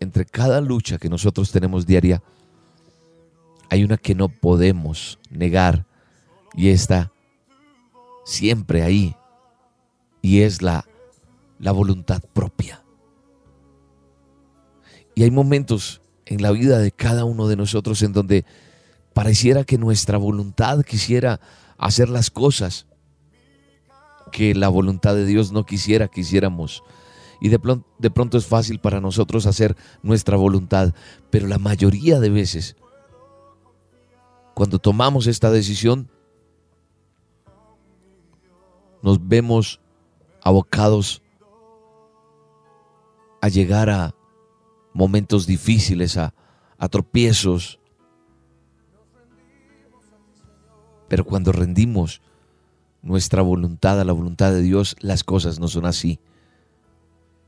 Entre 0.00 0.24
cada 0.24 0.60
lucha 0.60 0.98
que 0.98 1.08
nosotros 1.08 1.52
tenemos 1.52 1.86
diaria, 1.86 2.20
hay 3.70 3.84
una 3.84 3.96
que 3.96 4.16
no 4.16 4.28
podemos 4.28 5.20
negar 5.30 5.86
y 6.56 6.70
está 6.70 7.12
siempre 8.24 8.82
ahí 8.82 9.14
y 10.26 10.42
es 10.42 10.60
la, 10.60 10.84
la 11.60 11.70
voluntad 11.70 12.20
propia. 12.32 12.82
Y 15.14 15.22
hay 15.22 15.30
momentos 15.30 16.00
en 16.24 16.42
la 16.42 16.50
vida 16.50 16.80
de 16.80 16.90
cada 16.90 17.24
uno 17.24 17.46
de 17.46 17.54
nosotros 17.54 18.02
en 18.02 18.12
donde 18.12 18.44
pareciera 19.14 19.62
que 19.62 19.78
nuestra 19.78 20.18
voluntad 20.18 20.82
quisiera 20.82 21.38
hacer 21.78 22.08
las 22.08 22.32
cosas 22.32 22.86
que 24.32 24.52
la 24.56 24.68
voluntad 24.68 25.14
de 25.14 25.26
Dios 25.26 25.52
no 25.52 25.64
quisiera 25.64 26.08
que 26.08 26.22
hiciéramos. 26.22 26.82
Y 27.40 27.48
de, 27.48 27.60
pronto, 27.60 27.86
de 28.00 28.10
pronto 28.10 28.36
es 28.36 28.46
fácil 28.46 28.80
para 28.80 29.00
nosotros 29.00 29.46
hacer 29.46 29.76
nuestra 30.02 30.36
voluntad, 30.36 30.92
pero 31.30 31.46
la 31.46 31.58
mayoría 31.58 32.18
de 32.18 32.30
veces, 32.30 32.74
cuando 34.54 34.80
tomamos 34.80 35.28
esta 35.28 35.52
decisión, 35.52 36.10
nos 39.04 39.24
vemos 39.28 39.80
abocados 40.46 41.22
a 43.40 43.48
llegar 43.48 43.90
a 43.90 44.14
momentos 44.92 45.44
difíciles, 45.44 46.16
a, 46.16 46.34
a 46.78 46.88
tropiezos. 46.88 47.80
Pero 51.08 51.24
cuando 51.24 51.50
rendimos 51.50 52.22
nuestra 53.02 53.42
voluntad 53.42 54.00
a 54.00 54.04
la 54.04 54.12
voluntad 54.12 54.52
de 54.52 54.62
Dios, 54.62 54.94
las 55.00 55.24
cosas 55.24 55.58
no 55.58 55.66
son 55.66 55.84
así. 55.84 56.20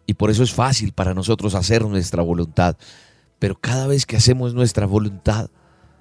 Y 0.04 0.14
por 0.14 0.30
eso 0.30 0.42
es 0.42 0.52
fácil 0.52 0.92
para 0.92 1.14
nosotros 1.14 1.54
hacer 1.54 1.84
nuestra 1.84 2.24
voluntad. 2.24 2.76
Pero 3.38 3.54
cada 3.60 3.86
vez 3.86 4.06
que 4.06 4.16
hacemos 4.16 4.54
nuestra 4.54 4.86
voluntad, 4.86 5.50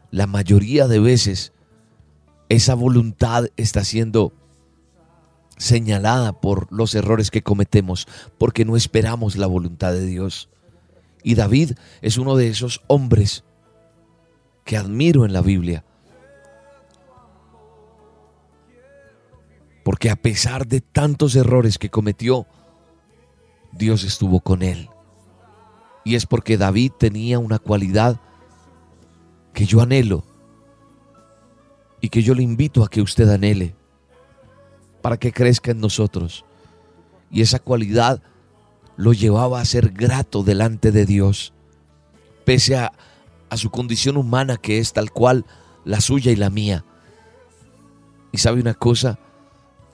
la 0.10 0.26
mayoría 0.26 0.88
de 0.88 1.00
veces, 1.00 1.54
esa 2.50 2.74
voluntad 2.74 3.50
está 3.56 3.84
siendo 3.84 4.34
señalada 5.58 6.40
por 6.40 6.72
los 6.72 6.96
errores 6.96 7.32
que 7.32 7.44
cometemos, 7.44 8.08
porque 8.38 8.66
no 8.66 8.76
esperamos 8.76 9.36
la 9.36 9.48
voluntad 9.48 9.92
de 9.92 10.06
Dios. 10.06 10.50
Y 11.24 11.36
David 11.36 11.74
es 12.02 12.18
uno 12.18 12.36
de 12.36 12.48
esos 12.48 12.82
hombres 12.88 13.44
que 14.64 14.78
admiro 14.78 15.26
en 15.26 15.34
la 15.34 15.42
Biblia. 15.42 15.84
Porque 19.84 20.10
a 20.10 20.16
pesar 20.16 20.68
de 20.68 20.82
tantos 20.82 21.36
errores 21.36 21.78
que 21.78 21.90
cometió, 21.90 22.46
Dios 23.72 24.04
estuvo 24.04 24.42
con 24.42 24.62
él. 24.62 24.90
Y 26.04 26.16
es 26.16 26.26
porque 26.26 26.58
David 26.58 26.92
tenía 27.00 27.40
una 27.40 27.60
cualidad 27.60 28.20
que 29.54 29.66
yo 29.66 29.82
anhelo 29.82 30.24
y 32.00 32.10
que 32.10 32.22
yo 32.22 32.34
le 32.36 32.44
invito 32.44 32.84
a 32.84 32.90
que 32.90 33.02
usted 33.02 33.30
anhele 33.30 33.76
para 35.08 35.16
que 35.16 35.32
crezca 35.32 35.72
en 35.72 35.80
nosotros. 35.80 36.44
Y 37.32 37.42
esa 37.42 37.60
cualidad 37.60 38.22
lo 38.98 39.14
llevaba 39.14 39.62
a 39.62 39.64
ser 39.64 39.92
grato 39.92 40.44
delante 40.44 40.92
de 40.92 41.06
Dios, 41.06 41.54
pese 42.44 42.76
a, 42.76 42.92
su 43.56 43.70
condición 43.70 44.18
humana 44.18 44.58
que 44.58 44.80
es 44.80 44.92
tal 44.92 45.14
cual 45.14 45.46
la 45.86 46.02
suya 46.02 46.34
y 46.34 46.36
la 46.36 46.50
mía. 46.50 46.84
Y 48.34 48.40
sabe 48.40 48.60
una 48.60 48.74
cosa, 48.74 49.18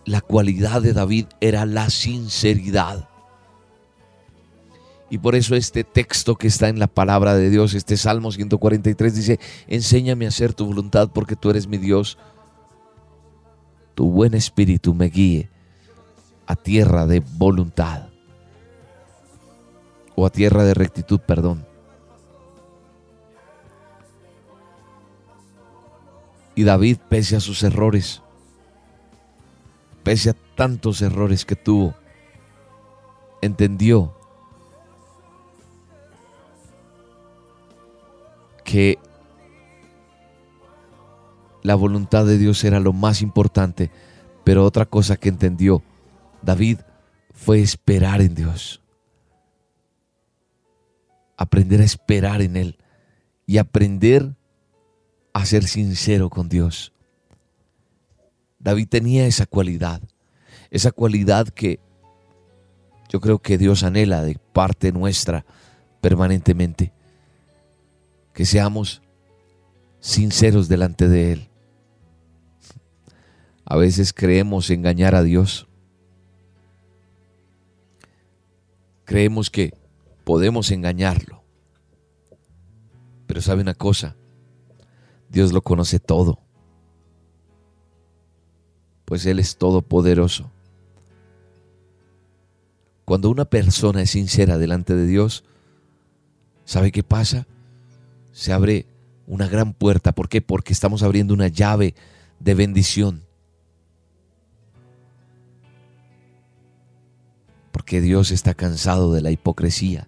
la 0.04 0.19
cualidad 0.19 0.82
de 0.82 0.93
David 0.93 1.28
era 1.41 1.67
la 1.67 1.91
sinceridad. 1.91 3.08
Y 5.12 5.19
por 5.19 5.36
eso 5.36 5.54
este 5.54 5.84
texto 5.84 6.38
que 6.38 6.47
está 6.47 6.69
en 6.69 6.80
la 6.80 6.88
palabra 6.88 7.36
de 7.36 7.52
Dios, 7.52 7.76
este 7.76 7.97
Salmo 7.97 8.32
143 8.32 9.15
dice, 9.15 9.39
enséñame 9.67 10.26
a 10.26 10.30
hacer 10.30 10.56
tu 10.56 10.65
voluntad 10.65 11.12
porque 11.13 11.36
tú 11.36 11.52
eres 11.52 11.67
mi 11.67 11.78
Dios 11.78 12.17
tu 13.95 14.10
buen 14.10 14.34
espíritu 14.34 14.93
me 14.93 15.06
guíe 15.06 15.49
a 16.45 16.56
tierra 16.56 17.06
de 17.06 17.19
voluntad 17.19 18.08
o 20.15 20.25
a 20.25 20.29
tierra 20.29 20.63
de 20.63 20.73
rectitud, 20.73 21.19
perdón. 21.19 21.65
Y 26.56 26.63
David, 26.63 26.97
pese 27.10 27.36
a 27.36 27.39
sus 27.39 27.63
errores, 27.63 28.21
pese 30.03 30.32
a 30.32 30.36
tantos 30.56 31.01
errores 31.01 31.45
que 31.45 31.56
tuvo, 31.56 31.95
entendió 33.41 34.15
que 38.63 38.99
la 41.63 41.76
voluntad 41.76 42.26
de 42.26 42.38
Dios 42.38 42.63
era 42.63 42.80
lo 42.80 42.93
más 42.93 43.21
importante, 43.21 43.89
pero 44.43 44.65
otra 44.65 44.86
cosa 44.86 45.15
que 45.15 45.30
entendió 45.30 45.82
David 46.41 46.80
fue 47.34 47.62
esperar 47.62 48.21
en 48.21 48.36
Dios. 48.36 48.82
Aprender 51.38 51.82
a 51.82 51.86
esperar 51.86 52.41
en 52.41 52.58
Él 52.58 52.78
y 53.45 53.58
aprender 53.58 54.36
a 55.32 55.45
ser 55.45 55.63
sincero 55.63 56.30
con 56.30 56.49
Dios. 56.49 56.93
David 58.60 58.88
tenía 58.89 59.26
esa 59.26 59.45
cualidad, 59.45 60.02
esa 60.69 60.91
cualidad 60.91 61.47
que 61.47 61.80
yo 63.10 63.19
creo 63.19 63.39
que 63.39 63.58
Dios 63.58 63.84
anhela 63.84 64.21
de 64.21 64.38
parte 64.54 64.91
nuestra 64.91 65.45
permanentemente, 66.02 66.93
que 68.34 68.45
seamos 68.45 69.02
sinceros 69.99 70.67
delante 70.67 71.08
de 71.08 71.34
Él. 71.34 71.49
A 73.65 73.78
veces 73.78 74.13
creemos 74.13 74.69
engañar 74.69 75.15
a 75.15 75.23
Dios. 75.23 75.67
Creemos 79.06 79.49
que 79.49 79.73
podemos 80.23 80.71
engañarlo. 80.71 81.43
Pero 83.28 83.41
sabe 83.41 83.62
una 83.62 83.73
cosa, 83.73 84.15
Dios 85.30 85.54
lo 85.54 85.62
conoce 85.62 85.99
todo. 85.99 86.39
Pues 89.06 89.26
Él 89.26 89.39
es 89.39 89.58
todopoderoso. 89.58 90.52
Cuando 93.06 93.30
una 93.30 93.45
persona 93.45 94.02
es 94.02 94.12
sincera 94.12 94.58
delante 94.58 94.95
de 94.95 95.06
Dios, 95.06 95.43
¿sabe 96.63 96.91
qué 96.91 97.04
pasa? 97.04 97.47
Se 98.32 98.54
abre 98.54 98.86
una 99.28 99.47
gran 99.47 99.73
puerta. 99.73 100.13
¿Por 100.13 100.30
qué? 100.30 100.41
Porque 100.41 100.73
estamos 100.73 101.04
abriendo 101.04 101.34
una 101.34 101.47
llave 101.47 101.95
de 102.39 102.56
bendición 102.56 103.22
Porque 107.84 108.00
Dios 108.00 108.32
está 108.32 108.54
cansado 108.54 109.12
de 109.12 109.19
la 109.19 109.30
hipocresía. 109.30 110.08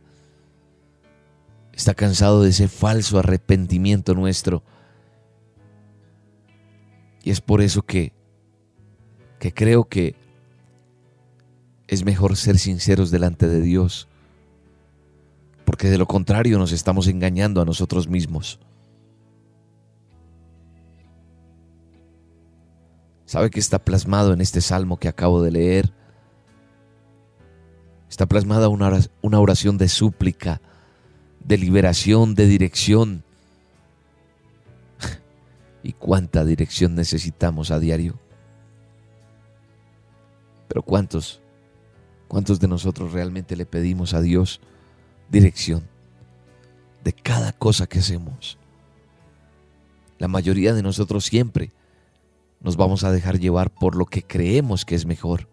Está 1.73 1.93
cansado 1.93 2.41
de 2.41 2.51
ese 2.51 2.69
falso 2.69 3.19
arrepentimiento 3.19 4.13
nuestro. 4.13 4.63
Y 7.21 7.31
es 7.31 7.41
por 7.41 7.59
eso 7.59 7.81
que, 7.81 8.13
que 9.39 9.53
creo 9.53 9.89
que 9.89 10.15
es 11.89 12.05
mejor 12.05 12.37
ser 12.37 12.59
sinceros 12.59 13.11
delante 13.11 13.45
de 13.45 13.59
Dios. 13.59 14.07
Porque 15.65 15.89
de 15.89 15.97
lo 15.97 16.05
contrario 16.05 16.57
nos 16.57 16.71
estamos 16.71 17.09
engañando 17.09 17.61
a 17.61 17.65
nosotros 17.65 18.07
mismos. 18.07 18.57
¿Sabe 23.25 23.49
que 23.49 23.59
está 23.59 23.79
plasmado 23.79 24.31
en 24.31 24.39
este 24.39 24.61
salmo 24.61 24.95
que 24.95 25.09
acabo 25.09 25.41
de 25.41 25.51
leer? 25.51 26.04
Está 28.15 28.27
plasmada 28.27 28.69
una 28.69 29.39
oración 29.41 29.77
de 29.77 29.89
súplica, 29.89 30.61
de 31.43 31.57
liberación, 31.57 32.33
de 32.33 32.47
dirección. 32.47 33.25
¿Y 35.83 35.91
cuánta 35.91 36.45
dirección 36.45 36.95
necesitamos 36.95 37.71
a 37.71 37.79
diario? 37.81 38.17
Pero 40.69 40.81
¿cuántos? 40.81 41.41
¿Cuántos 42.29 42.61
de 42.61 42.69
nosotros 42.69 43.11
realmente 43.11 43.57
le 43.57 43.65
pedimos 43.65 44.13
a 44.13 44.21
Dios 44.21 44.61
dirección 45.29 45.83
de 47.03 47.11
cada 47.11 47.51
cosa 47.51 47.85
que 47.85 47.99
hacemos? 47.99 48.57
La 50.19 50.29
mayoría 50.29 50.73
de 50.73 50.83
nosotros 50.83 51.25
siempre 51.25 51.73
nos 52.61 52.77
vamos 52.77 53.03
a 53.03 53.11
dejar 53.11 53.41
llevar 53.41 53.71
por 53.71 53.97
lo 53.97 54.05
que 54.05 54.23
creemos 54.23 54.85
que 54.85 54.95
es 54.95 55.05
mejor. 55.05 55.49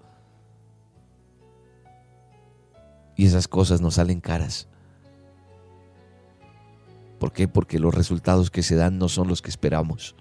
Y 3.22 3.26
esas 3.26 3.46
cosas 3.46 3.80
nos 3.80 3.94
salen 3.94 4.20
caras. 4.20 4.66
¿Por 7.20 7.32
qué? 7.32 7.46
Porque 7.46 7.78
los 7.78 7.94
resultados 7.94 8.50
que 8.50 8.64
se 8.64 8.74
dan 8.74 8.98
no 8.98 9.08
son 9.08 9.28
los 9.28 9.42
que 9.42 9.50
esperamos. 9.50 10.16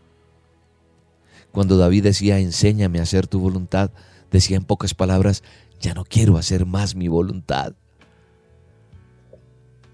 Cuando 1.51 1.77
David 1.77 2.03
decía, 2.03 2.37
enséñame 2.37 2.99
a 2.99 3.01
hacer 3.01 3.25
tu 3.25 3.39
voluntad, 3.39 3.89
decía 4.29 4.55
en 4.55 4.65
pocas 4.65 4.93
palabras, 4.93 5.41
ya 5.79 5.95
no 5.95 6.05
quiero 6.05 6.37
hacer 6.37 6.67
más 6.67 6.93
mi 6.93 7.07
voluntad. 7.07 7.73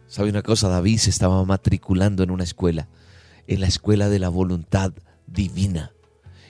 ¿Sabe 0.08 0.30
una 0.30 0.44
cosa? 0.44 0.68
David 0.68 0.98
se 0.98 1.10
estaba 1.10 1.42
matriculando 1.46 2.24
en 2.24 2.32
una 2.32 2.44
escuela, 2.44 2.90
en 3.48 3.62
la 3.62 3.68
escuela 3.68 4.10
de 4.10 4.20
la 4.20 4.28
voluntad 4.28 4.92
divina 5.28 5.94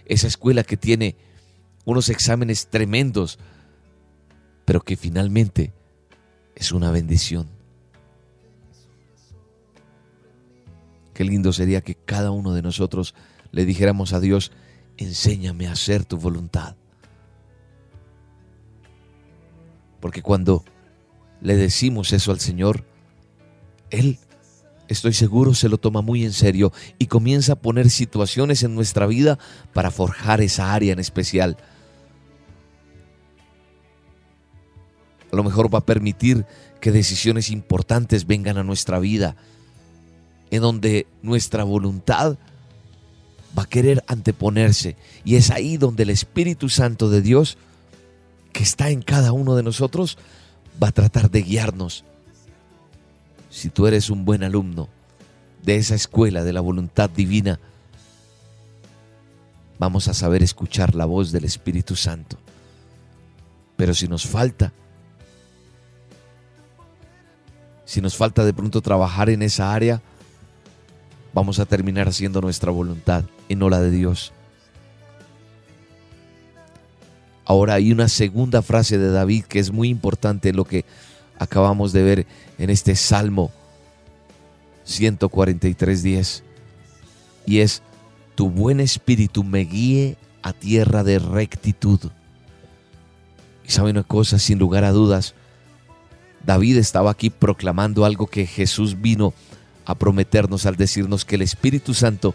esa 0.08 0.26
escuela 0.26 0.64
que 0.64 0.76
tiene 0.76 1.18
unos 1.86 2.10
exámenes 2.10 2.68
tremendos, 2.68 3.38
pero 4.66 4.82
que 4.82 4.98
finalmente 4.98 5.72
es 6.58 6.72
una 6.72 6.90
bendición. 6.90 7.48
Qué 11.14 11.24
lindo 11.24 11.54
sería 11.54 11.82
que 11.82 11.94
cada 11.94 12.32
uno 12.32 12.54
de 12.54 12.64
nosotros 12.64 13.14
le 13.52 13.64
dijéramos 13.64 14.14
a 14.14 14.20
Dios, 14.20 14.52
enséñame 14.98 15.68
a 15.68 15.74
hacer 15.74 16.04
tu 16.04 16.18
voluntad. 16.18 16.76
Porque 20.00 20.24
cuando 20.24 20.64
le 21.42 21.56
decimos 21.56 22.12
eso 22.12 22.32
al 22.32 22.40
Señor, 22.40 22.86
Él 23.92 24.18
estoy 24.88 25.14
seguro 25.14 25.54
se 25.54 25.70
lo 25.70 25.78
toma 25.78 26.02
muy 26.02 26.24
en 26.24 26.34
serio 26.34 26.72
y 26.98 27.06
comienza 27.06 27.54
a 27.54 27.62
poner 27.62 27.92
situaciones 27.92 28.64
en 28.64 28.74
nuestra 28.74 29.06
vida 29.06 29.38
para 29.74 29.92
forjar 29.92 30.42
esa 30.42 30.74
área 30.74 30.94
en 30.94 31.00
especial. 31.00 31.58
Lo 35.38 35.44
mejor 35.44 35.74
va 35.74 35.80
a 35.80 35.86
permitir 35.86 36.46
que 36.82 36.92
decisiones 36.92 37.50
importantes 37.50 38.28
vengan 38.28 38.58
a 38.58 38.64
nuestra 38.64 39.00
vida, 39.00 39.36
en 40.52 40.62
donde 40.62 41.08
nuestra 41.22 41.64
voluntad 41.64 42.38
va 43.58 43.64
a 43.64 43.70
querer 43.70 44.04
anteponerse. 44.08 44.98
Y 45.24 45.36
es 45.36 45.52
ahí 45.52 45.78
donde 45.78 46.04
el 46.04 46.10
Espíritu 46.10 46.70
Santo 46.70 47.10
de 47.10 47.22
Dios, 47.22 47.58
que 48.52 48.64
está 48.64 48.90
en 48.90 49.02
cada 49.02 49.32
uno 49.32 49.56
de 49.56 49.64
nosotros, 49.64 50.18
va 50.82 50.90
a 50.90 50.92
tratar 50.92 51.32
de 51.32 51.42
guiarnos 51.42 52.04
si 53.50 53.70
tú 53.70 53.88
eres 53.88 54.12
un 54.12 54.24
buen 54.24 54.44
alumno 54.44 54.88
de 55.64 55.78
esa 55.78 55.96
escuela 55.96 56.44
de 56.44 56.54
la 56.54 56.62
voluntad 56.62 57.10
divina, 57.10 57.60
vamos 59.80 60.08
a 60.08 60.14
saber 60.14 60.44
escuchar 60.44 60.94
la 60.94 61.06
voz 61.06 61.32
del 61.32 61.44
Espíritu 61.44 61.96
Santo. 61.96 62.38
Pero 63.76 63.96
si 63.96 64.08
nos 64.08 64.28
falta, 64.28 64.74
si 67.88 68.02
nos 68.02 68.18
falta 68.18 68.44
de 68.44 68.54
pronto 68.54 68.82
trabajar 68.82 69.30
en 69.30 69.42
esa 69.42 69.74
área, 69.74 70.02
vamos 71.34 71.58
a 71.60 71.66
terminar 71.66 72.10
haciendo 72.10 72.42
nuestra 72.42 72.70
voluntad 72.70 73.24
y 73.48 73.56
no 73.56 73.70
la 73.70 73.80
de 73.80 73.92
Dios. 73.92 74.34
Ahora 77.46 77.76
hay 77.76 77.94
una 77.94 78.10
segunda 78.10 78.62
frase 78.62 78.98
de 78.98 79.10
David 79.10 79.46
que 79.46 79.60
es 79.60 79.72
muy 79.72 79.88
importante 79.88 80.50
en 80.50 80.58
lo 80.58 80.66
que 80.66 80.84
acabamos 81.40 81.94
de 81.94 82.04
ver 82.04 82.28
en 82.58 82.70
este 82.70 82.94
Salmo 82.94 83.52
143.10. 84.86 86.44
Y 87.46 87.60
es, 87.60 87.82
tu 88.36 88.50
buen 88.50 88.82
espíritu 88.82 89.46
me 89.46 89.60
guíe 89.60 90.18
a 90.42 90.52
tierra 90.52 91.06
de 91.06 91.20
rectitud. 91.20 92.02
Y 93.66 93.72
sabe 93.72 93.92
una 93.92 94.04
cosa, 94.04 94.40
sin 94.40 94.60
lugar 94.60 94.84
a 94.84 94.92
dudas, 94.92 95.36
David 96.48 96.78
estaba 96.78 97.12
aquí 97.12 97.30
proclamando 97.30 98.06
algo 98.06 98.26
que 98.26 98.48
Jesús 98.48 99.02
vino 99.02 99.34
a 99.86 99.96
prometernos 99.96 100.66
al 100.66 100.78
decirnos 100.78 101.26
que 101.26 101.36
el 101.36 101.42
Espíritu 101.42 101.94
Santo 101.94 102.34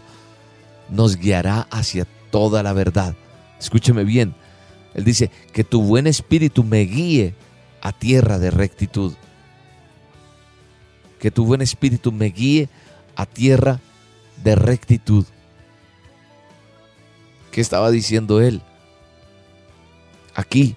nos 0.87 1.17
guiará 1.17 1.67
hacia 1.71 2.05
toda 2.29 2.61
la 2.61 2.73
verdad. 2.73 3.15
Escúcheme 3.59 4.03
bien, 4.03 4.35
Él 4.93 5.03
dice, 5.03 5.31
que 5.51 5.63
tu 5.63 5.81
buen 5.81 6.05
espíritu 6.05 6.63
me 6.63 6.81
guíe 6.81 7.33
a 7.81 7.91
tierra 7.91 8.37
de 8.37 8.51
rectitud. 8.51 9.13
Que 11.19 11.31
tu 11.31 11.45
buen 11.45 11.63
espíritu 11.63 12.11
me 12.11 12.27
guíe 12.27 12.69
a 13.15 13.25
tierra 13.25 13.79
de 14.43 14.53
rectitud. 14.53 15.25
¿Qué 17.51 17.61
estaba 17.61 17.89
diciendo 17.89 18.41
él? 18.41 18.61
Aquí. 20.35 20.75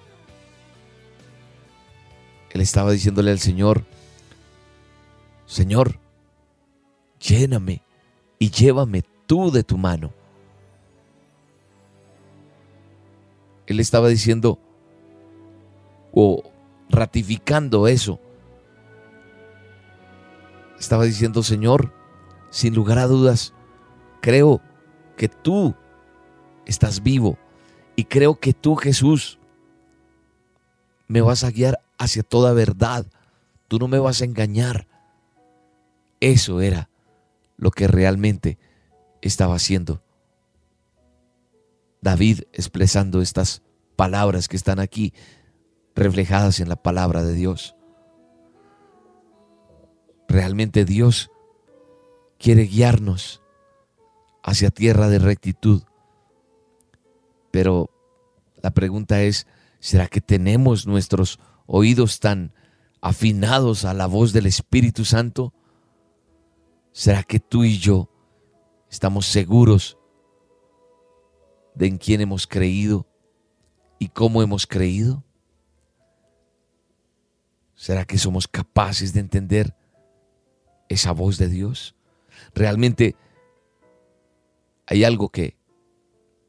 Él 2.57 2.61
estaba 2.61 2.91
diciéndole 2.91 3.29
al 3.29 3.37
Señor, 3.37 3.85
Señor, 5.45 5.99
lléname 7.19 7.83
y 8.39 8.49
llévame 8.49 9.03
tú 9.27 9.51
de 9.51 9.61
tu 9.61 9.77
mano. 9.77 10.11
Él 13.67 13.79
estaba 13.79 14.07
diciendo, 14.07 14.57
o 16.11 16.51
ratificando 16.89 17.87
eso. 17.87 18.19
Estaba 20.79 21.03
diciendo, 21.03 21.43
Señor, 21.43 21.93
sin 22.49 22.73
lugar 22.73 22.97
a 22.97 23.05
dudas, 23.05 23.53
creo 24.19 24.61
que 25.15 25.29
tú 25.29 25.75
estás 26.65 27.03
vivo 27.03 27.37
y 27.95 28.05
creo 28.05 28.39
que 28.39 28.53
tú, 28.53 28.75
Jesús, 28.75 29.37
me 31.07 31.21
vas 31.21 31.43
a 31.43 31.51
guiar 31.51 31.81
hacia 31.97 32.23
toda 32.23 32.53
verdad. 32.53 33.05
Tú 33.67 33.79
no 33.79 33.87
me 33.87 33.99
vas 33.99 34.21
a 34.21 34.25
engañar. 34.25 34.87
Eso 36.19 36.61
era 36.61 36.89
lo 37.57 37.71
que 37.71 37.87
realmente 37.87 38.57
estaba 39.21 39.55
haciendo. 39.55 40.01
David 42.01 42.41
expresando 42.53 43.21
estas 43.21 43.61
palabras 43.95 44.47
que 44.47 44.55
están 44.55 44.79
aquí 44.79 45.13
reflejadas 45.95 46.59
en 46.59 46.69
la 46.69 46.75
palabra 46.75 47.23
de 47.23 47.33
Dios. 47.33 47.75
Realmente 50.27 50.85
Dios 50.85 51.31
quiere 52.37 52.63
guiarnos 52.63 53.41
hacia 54.43 54.69
tierra 54.69 55.09
de 55.09 55.19
rectitud. 55.19 55.83
Pero 57.51 57.89
la 58.61 58.71
pregunta 58.71 59.21
es, 59.23 59.47
¿será 59.79 60.07
que 60.07 60.21
tenemos 60.21 60.85
nuestros 60.85 61.39
oídos 61.67 62.19
tan 62.19 62.53
afinados 63.01 63.85
a 63.85 63.93
la 63.93 64.07
voz 64.07 64.33
del 64.33 64.47
Espíritu 64.47 65.05
Santo? 65.05 65.53
¿Será 66.91 67.21
que 67.23 67.39
tú 67.39 67.63
y 67.63 67.77
yo 67.77 68.09
estamos 68.89 69.27
seguros 69.27 69.97
de 71.75 71.87
en 71.87 71.97
quién 71.97 72.21
hemos 72.21 72.47
creído 72.47 73.05
y 73.99 74.09
cómo 74.09 74.41
hemos 74.41 74.65
creído? 74.65 75.23
¿Será 77.75 78.05
que 78.05 78.17
somos 78.17 78.47
capaces 78.47 79.13
de 79.13 79.19
entender 79.19 79.75
esa 80.89 81.11
voz 81.11 81.37
de 81.37 81.47
Dios? 81.47 81.95
Realmente 82.55 83.15
hay 84.87 85.03
algo 85.03 85.29
que 85.29 85.57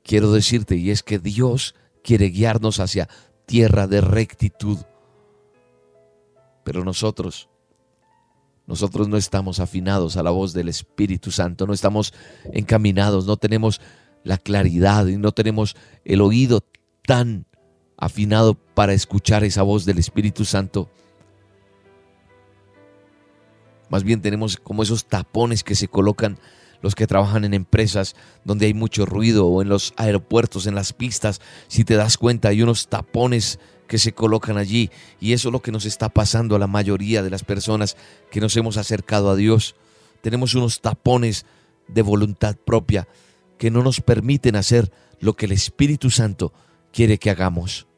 quiero 0.03 0.33
decirte 0.33 0.77
y 0.77 0.91
es 0.91 1.03
que 1.03 1.19
Dios 1.19 1.75
quiere 2.03 2.31
guiarnos 2.31 2.81
hacia 2.81 3.09
tierra 3.45 3.87
de 3.87 4.01
rectitud. 4.01 4.79
Pero 6.69 6.85
nosotros, 6.85 7.49
nosotros 8.67 9.09
no 9.09 9.17
estamos 9.17 9.59
afinados 9.59 10.19
a 10.19 10.23
la 10.23 10.29
voz 10.29 10.53
del 10.53 10.69
Espíritu 10.69 11.31
Santo, 11.31 11.67
no 11.67 11.73
estamos 11.73 12.13
encaminados, 12.53 13.25
no 13.25 13.39
tenemos 13.39 13.81
la 14.23 14.37
claridad 14.37 15.07
y 15.07 15.17
no 15.17 15.33
tenemos 15.33 15.77
el 16.05 16.21
oído 16.21 16.63
tan 17.07 17.47
afinado 17.97 18.53
para 18.53 18.93
escuchar 18.93 19.45
esa 19.45 19.63
voz 19.63 19.87
del 19.87 19.97
Espíritu 19.97 20.45
Santo. 20.45 20.91
Más 23.89 24.05
bien 24.05 24.21
tenemos 24.21 24.59
como 24.59 24.83
esos 24.83 25.07
tapones 25.07 25.65
que 25.65 25.75
se 25.75 25.89
colocan 25.89 26.39
los 26.83 26.95
que 26.95 27.07
trabajan 27.07 27.47
en 27.47 27.55
empresas 27.55 28.15
donde 28.45 28.67
hay 28.67 28.75
mucho 28.75 29.07
ruido 29.07 29.47
o 29.47 29.63
en 29.63 29.71
los 29.71 29.95
aeropuertos, 29.97 30.67
en 30.67 30.75
las 30.75 30.93
pistas. 30.93 31.41
Si 31.67 31.87
te 31.87 31.95
das 31.95 32.19
cuenta, 32.19 32.51
hay 32.51 32.61
unos 32.61 32.89
tapones 32.89 33.59
que 33.89 33.99
se 33.99 34.13
colocan 34.13 34.59
allí 34.59 34.91
y 35.19 35.33
eso 35.33 35.49
es 35.49 35.53
lo 35.53 35.63
que 35.63 35.73
nos 35.73 35.87
está 35.87 36.11
pasando 36.11 36.55
a 36.55 36.59
la 36.59 36.69
mayoría 36.69 37.23
de 37.23 37.31
las 37.31 37.43
personas 37.43 37.97
que 38.31 38.41
nos 38.41 38.57
hemos 38.57 38.77
acercado 38.77 39.31
a 39.31 39.37
Dios. 39.37 39.75
Tenemos 40.21 40.55
unos 40.55 40.81
tapones 40.81 41.47
de 41.89 42.03
voluntad 42.03 42.55
propia 42.57 43.09
que 43.57 43.71
no 43.71 43.83
nos 43.83 44.01
permiten 44.01 44.55
hacer 44.55 44.93
lo 45.21 45.35
que 45.35 45.47
el 45.47 45.53
Espíritu 45.53 46.11
Santo 46.11 46.53
quiere 46.93 47.19
que 47.19 47.31
hagamos. 47.31 47.89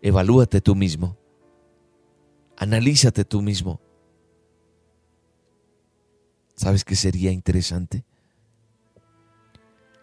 Evalúate 0.00 0.60
tú 0.60 0.74
mismo. 0.74 1.16
Analízate 2.56 3.24
tú 3.24 3.42
mismo. 3.42 3.80
¿Sabes 6.56 6.84
qué 6.84 6.96
sería 6.96 7.30
interesante? 7.30 8.04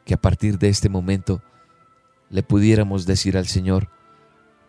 Que 0.05 0.13
a 0.13 0.21
partir 0.21 0.59
de 0.59 0.69
este 0.69 0.89
momento 0.89 1.41
le 2.33 2.41
pudiéramos 2.41 3.05
decir 3.05 3.37
al 3.37 3.47
Señor 3.47 3.89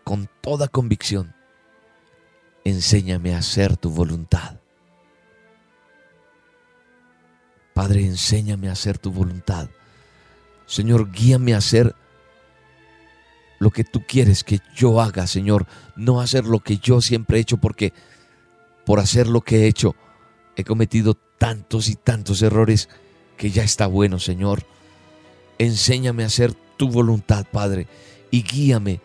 con 0.03 0.29
toda 0.41 0.67
convicción, 0.67 1.33
enséñame 2.63 3.33
a 3.33 3.39
hacer 3.39 3.75
tu 3.75 3.89
voluntad. 3.89 4.59
Padre, 7.73 8.05
enséñame 8.05 8.69
a 8.69 8.73
hacer 8.73 8.99
tu 8.99 9.11
voluntad. 9.11 9.67
Señor, 10.67 11.11
guíame 11.11 11.55
a 11.55 11.57
hacer 11.57 11.95
lo 13.57 13.71
que 13.71 13.83
tú 13.83 14.03
quieres 14.07 14.43
que 14.43 14.59
yo 14.75 15.01
haga, 15.01 15.25
Señor, 15.25 15.65
no 15.95 16.21
hacer 16.21 16.45
lo 16.45 16.59
que 16.59 16.77
yo 16.77 17.01
siempre 17.01 17.39
he 17.39 17.41
hecho, 17.41 17.57
porque 17.57 17.93
por 18.85 18.99
hacer 18.99 19.25
lo 19.25 19.41
que 19.41 19.63
he 19.63 19.67
hecho 19.67 19.95
he 20.55 20.63
cometido 20.63 21.15
tantos 21.15 21.89
y 21.89 21.95
tantos 21.95 22.43
errores 22.43 22.89
que 23.37 23.49
ya 23.49 23.63
está 23.63 23.87
bueno, 23.87 24.19
Señor. 24.19 24.67
Enséñame 25.57 26.21
a 26.21 26.27
hacer 26.27 26.55
tu 26.77 26.89
voluntad, 26.89 27.45
Padre, 27.51 27.87
y 28.31 28.43
guíame 28.43 29.01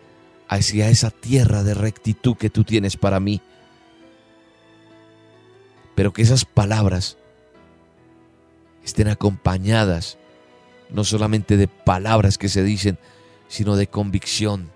hacia 0.47 0.89
esa 0.89 1.11
tierra 1.11 1.63
de 1.63 1.73
rectitud 1.73 2.35
que 2.35 2.49
tú 2.49 2.63
tienes 2.63 2.97
para 2.97 3.19
mí. 3.19 3.41
Pero 5.95 6.13
que 6.13 6.21
esas 6.21 6.45
palabras 6.45 7.17
estén 8.83 9.07
acompañadas 9.07 10.17
no 10.89 11.03
solamente 11.03 11.57
de 11.57 11.67
palabras 11.67 12.37
que 12.37 12.49
se 12.49 12.63
dicen, 12.63 12.97
sino 13.47 13.75
de 13.75 13.87
convicción. 13.87 14.71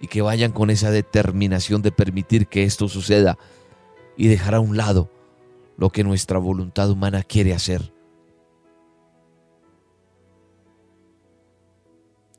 Y 0.00 0.06
que 0.06 0.22
vayan 0.22 0.52
con 0.52 0.70
esa 0.70 0.90
determinación 0.90 1.82
de 1.82 1.90
permitir 1.90 2.46
que 2.46 2.64
esto 2.64 2.88
suceda 2.88 3.38
y 4.16 4.28
dejar 4.28 4.54
a 4.54 4.60
un 4.60 4.76
lado 4.76 5.10
lo 5.76 5.90
que 5.90 6.04
nuestra 6.04 6.38
voluntad 6.38 6.90
humana 6.90 7.22
quiere 7.22 7.54
hacer. 7.54 7.92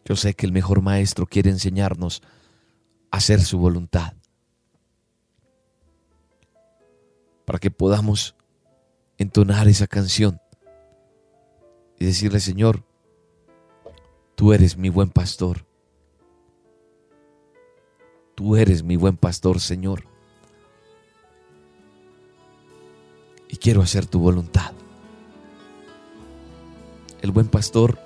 Yo 0.10 0.18
sé 0.18 0.34
que 0.34 0.45
el 0.45 0.51
mejor 0.51 0.82
maestro 0.82 1.26
quiere 1.26 1.49
enseñarnos 1.49 2.22
a 3.12 3.18
hacer 3.18 3.41
su 3.41 3.57
voluntad. 3.57 4.14
Para 7.45 7.60
que 7.60 7.72
podamos 7.72 8.36
entonar 9.18 9.70
esa 9.70 9.88
canción 9.88 10.41
y 11.97 12.05
decirle, 12.05 12.41
Señor, 12.41 12.84
Tú 14.39 14.53
eres 14.53 14.78
mi 14.78 14.88
buen 14.88 15.10
pastor. 15.10 15.66
Tú 18.36 18.55
eres 18.55 18.84
mi 18.84 18.95
buen 18.95 19.18
pastor, 19.18 19.60
Señor. 19.60 20.05
Y 23.49 23.57
quiero 23.57 23.82
hacer 23.82 24.05
tu 24.05 24.18
voluntad. 24.22 24.72
El 27.22 27.32
buen 27.32 27.49
pastor, 27.49 27.99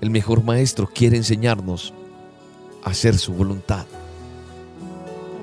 el 0.00 0.10
mejor 0.10 0.42
maestro, 0.44 0.88
quiere 0.92 1.16
enseñarnos 1.16 1.92
a 2.84 2.90
hacer 2.90 3.18
su 3.18 3.32
voluntad. 3.32 3.86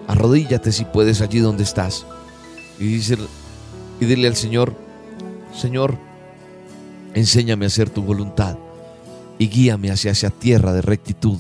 Arrodíllate 0.08 0.72
si 0.72 0.86
puedes 0.86 1.22
allí 1.22 1.40
donde 1.40 1.64
estás 1.64 2.06
y, 2.80 2.96
y 2.96 4.06
dile 4.06 4.28
al 4.28 4.36
Señor, 4.36 4.74
Señor, 5.54 5.98
enséñame 7.14 7.66
a 7.66 7.68
hacer 7.68 7.90
tu 7.90 8.02
voluntad 8.02 8.58
y 9.38 9.48
guíame 9.48 9.92
hacia 9.92 10.12
esa 10.12 10.30
tierra 10.30 10.74
de 10.74 10.82
rectitud. 10.82 11.38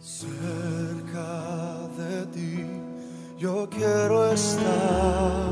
Cerca 0.00 1.88
de 1.96 2.26
ti 2.26 2.64
yo 3.38 3.68
quiero 3.70 4.32
estar 4.32 5.48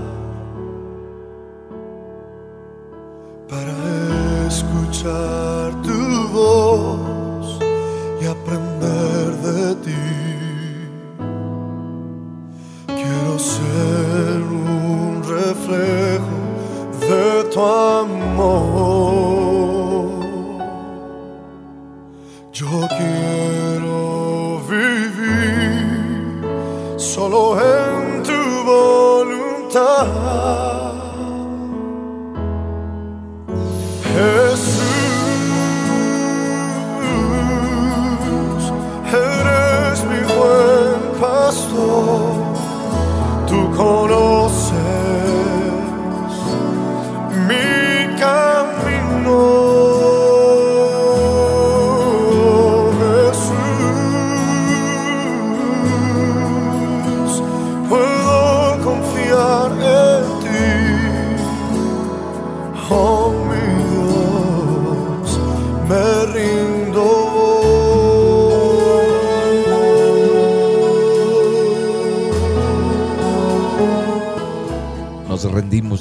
para 3.49 4.47
escuchar 4.49 5.36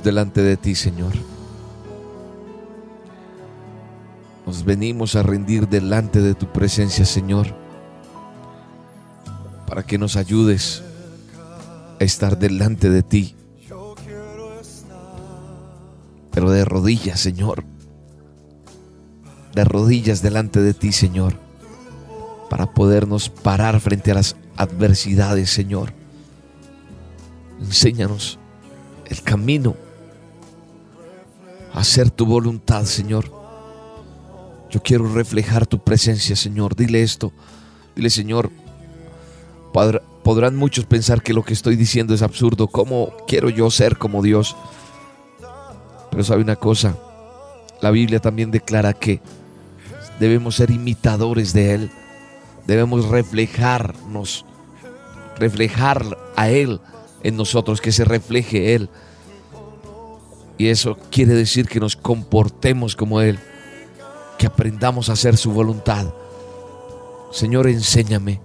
delante 0.05 0.41
de 0.41 0.55
ti, 0.55 0.75
Señor. 0.75 1.11
Nos 4.45 4.63
venimos 4.63 5.15
a 5.15 5.23
rendir 5.23 5.67
delante 5.67 6.21
de 6.21 6.35
tu 6.35 6.45
presencia, 6.53 7.03
Señor, 7.03 7.47
para 9.67 9.83
que 9.83 9.97
nos 9.97 10.15
ayudes 10.15 10.83
a 11.99 12.03
estar 12.03 12.37
delante 12.37 12.89
de 12.89 13.01
ti, 13.01 13.35
pero 16.31 16.51
de 16.51 16.63
rodillas, 16.63 17.19
Señor, 17.19 17.63
de 19.55 19.63
rodillas 19.63 20.21
delante 20.21 20.61
de 20.61 20.75
ti, 20.75 20.91
Señor, 20.91 21.33
para 22.49 22.73
podernos 22.73 23.29
parar 23.29 23.79
frente 23.79 24.11
a 24.11 24.15
las 24.15 24.35
adversidades, 24.55 25.49
Señor. 25.49 25.91
Enséñanos 27.59 28.37
el 29.07 29.23
camino 29.23 29.84
hacer 31.75 32.09
tu 32.09 32.25
voluntad, 32.25 32.85
Señor. 32.85 33.31
Yo 34.71 34.81
quiero 34.81 35.07
reflejar 35.13 35.67
tu 35.67 35.79
presencia, 35.83 36.35
Señor. 36.35 36.75
Dile 36.75 37.01
esto. 37.03 37.31
Dile, 37.95 38.09
Señor, 38.09 38.49
podr- 39.73 40.01
podrán 40.23 40.55
muchos 40.55 40.85
pensar 40.85 41.21
que 41.21 41.33
lo 41.33 41.43
que 41.43 41.53
estoy 41.53 41.75
diciendo 41.75 42.13
es 42.13 42.21
absurdo. 42.21 42.67
¿Cómo 42.67 43.11
quiero 43.27 43.49
yo 43.49 43.69
ser 43.69 43.97
como 43.97 44.21
Dios? 44.21 44.55
Pero 46.11 46.23
sabe 46.23 46.41
una 46.41 46.55
cosa, 46.55 46.97
la 47.81 47.91
Biblia 47.91 48.19
también 48.19 48.49
declara 48.51 48.93
que 48.93 49.21
debemos 50.19 50.55
ser 50.55 50.71
imitadores 50.71 51.53
de 51.53 51.73
Él. 51.75 51.91
Debemos 52.65 53.05
reflejarnos, 53.09 54.45
reflejar 55.37 56.17
a 56.35 56.49
Él 56.49 56.79
en 57.21 57.35
nosotros, 57.37 57.81
que 57.81 57.91
se 57.91 58.05
refleje 58.05 58.75
Él. 58.75 58.89
Y 60.57 60.67
eso 60.67 60.97
quiere 61.11 61.33
decir 61.33 61.67
que 61.67 61.79
nos 61.79 61.95
comportemos 61.95 62.95
como 62.95 63.21
Él, 63.21 63.39
que 64.37 64.47
aprendamos 64.47 65.09
a 65.09 65.13
hacer 65.13 65.37
su 65.37 65.51
voluntad. 65.51 66.13
Señor, 67.31 67.67
enséñame, 67.67 68.39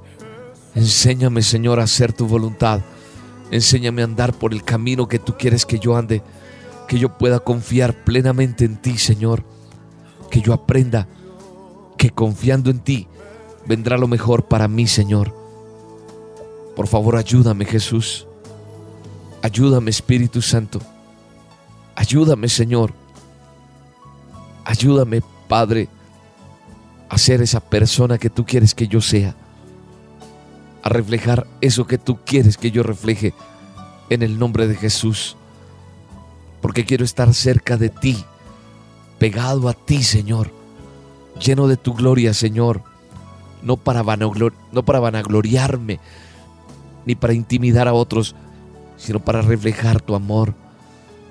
enséñame, 0.75 1.43
Señor, 1.43 1.79
a 1.79 1.85
hacer 1.85 2.13
tu 2.13 2.27
voluntad. 2.27 2.81
Enséñame 3.51 4.03
a 4.03 4.07
andar 4.07 4.33
por 4.33 4.53
el 4.53 4.65
camino 4.65 5.09
que 5.09 5.19
tú 5.19 5.35
quieres 5.39 5.67
que 5.67 5.79
yo 5.79 5.97
ande, 5.97 6.23
que 6.89 6.99
yo 6.99 7.17
pueda 7.19 7.41
confiar 7.41 8.05
plenamente 8.05 8.65
en 8.65 8.77
ti, 8.77 8.99
Señor. 8.99 9.45
Que 10.31 10.41
yo 10.41 10.53
aprenda 10.53 11.09
que 11.97 12.11
confiando 12.11 12.71
en 12.71 12.81
ti 12.81 13.09
vendrá 13.67 13.99
lo 13.99 14.09
mejor 14.09 14.49
para 14.49 14.69
mí, 14.69 14.87
Señor. 14.87 15.35
Por 16.75 16.87
favor, 16.87 17.17
ayúdame, 17.17 17.65
Jesús. 17.65 18.27
Ayúdame, 19.43 19.91
Espíritu 19.91 20.41
Santo. 20.43 20.81
Ayúdame, 22.01 22.49
Señor. 22.49 22.95
Ayúdame, 24.65 25.21
Padre, 25.49 25.91
a 27.11 27.19
ser 27.19 27.43
esa 27.43 27.61
persona 27.61 28.17
que 28.17 28.31
tú 28.31 28.47
quieres 28.47 28.75
que 28.75 28.89
yo 28.89 29.03
sea. 29.03 29.37
A 30.83 30.89
reflejar 30.89 31.47
eso 31.61 31.87
que 31.87 31.99
tú 31.99 32.19
quieres 32.25 32.57
que 32.57 32.71
yo 32.71 32.83
refleje 32.83 33.35
en 34.09 34.23
el 34.23 34.39
nombre 34.39 34.67
de 34.67 34.77
Jesús. 34.77 35.37
Porque 36.63 36.87
quiero 36.87 37.05
estar 37.05 37.35
cerca 37.35 37.77
de 37.77 37.91
ti, 37.91 38.25
pegado 39.19 39.69
a 39.69 39.75
ti, 39.75 40.03
Señor, 40.03 40.51
lleno 41.39 41.69
de 41.69 41.77
tu 41.77 41.93
gloria, 41.93 42.33
Señor. 42.33 42.81
No 43.63 43.77
para, 43.77 44.01
vanagloriarme, 44.03 46.01
ni 47.05 47.15
para 47.15 47.35
intimidar 47.35 47.89
a 47.89 47.93
otros, 47.93 48.35
sino 48.97 49.21
para 49.21 49.43
reflejar 49.43 50.01
tu 50.01 50.15
amor, 50.15 50.55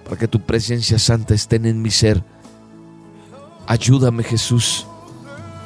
para 0.09 0.19
que 0.19 0.27
tu 0.27 0.41
presencia 0.41 0.97
santa 0.97 1.35
esté 1.35 1.57
en 1.57 1.79
mi 1.83 1.91
ser. 1.91 2.23
Ayúdame 3.67 4.23
Jesús, 4.23 4.87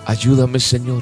ayúdame 0.06 0.60
Señor. 0.60 1.02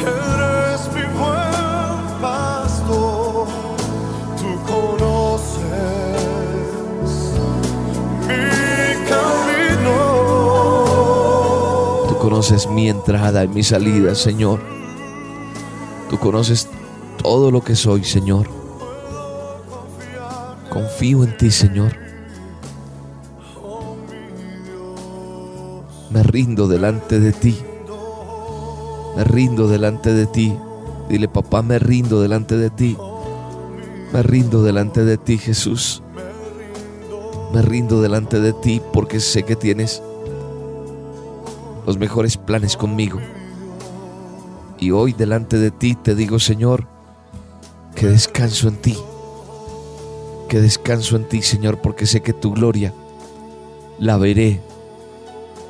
Eres 0.00 0.92
mi 0.92 1.02
buen 1.16 2.20
pastor, 2.20 3.46
tú 4.38 4.60
conoces 4.66 5.62
mi 8.26 9.08
camino. 9.08 9.94
Tú 12.08 12.18
conoces 12.18 12.66
mi 12.66 12.88
entrada 12.88 13.44
y 13.44 13.48
mi 13.48 13.62
salida, 13.62 14.16
Señor. 14.16 14.60
Tú 16.08 16.18
conoces 16.18 16.68
todo 17.22 17.52
lo 17.52 17.62
que 17.62 17.76
soy, 17.76 18.02
Señor. 18.02 18.59
Confío 20.70 21.24
en 21.24 21.36
ti, 21.36 21.50
Señor. 21.50 21.96
Me 26.10 26.22
rindo 26.22 26.68
delante 26.68 27.18
de 27.18 27.32
ti. 27.32 27.58
Me 29.16 29.24
rindo 29.24 29.66
delante 29.66 30.12
de 30.12 30.26
ti. 30.26 30.56
Dile, 31.08 31.26
papá, 31.28 31.62
me 31.62 31.80
rindo 31.80 32.20
delante 32.22 32.56
de 32.56 32.70
ti. 32.70 32.96
Me 34.12 34.22
rindo 34.22 34.62
delante 34.62 35.04
de 35.04 35.18
ti, 35.18 35.38
Jesús. 35.38 36.04
Me 37.52 37.62
rindo 37.62 38.00
delante 38.00 38.38
de 38.38 38.52
ti 38.52 38.80
porque 38.92 39.18
sé 39.18 39.42
que 39.42 39.56
tienes 39.56 40.02
los 41.84 41.98
mejores 41.98 42.36
planes 42.36 42.76
conmigo. 42.76 43.18
Y 44.78 44.92
hoy 44.92 45.12
delante 45.14 45.58
de 45.58 45.72
ti 45.72 45.96
te 45.96 46.14
digo, 46.14 46.38
Señor, 46.38 46.86
que 47.96 48.06
descanso 48.06 48.68
en 48.68 48.76
ti. 48.76 48.96
Que 50.50 50.60
descanso 50.60 51.14
en 51.14 51.28
ti, 51.28 51.42
Señor, 51.42 51.80
porque 51.80 52.06
sé 52.06 52.22
que 52.22 52.32
tu 52.32 52.52
gloria 52.52 52.92
la 54.00 54.16
veré. 54.16 54.60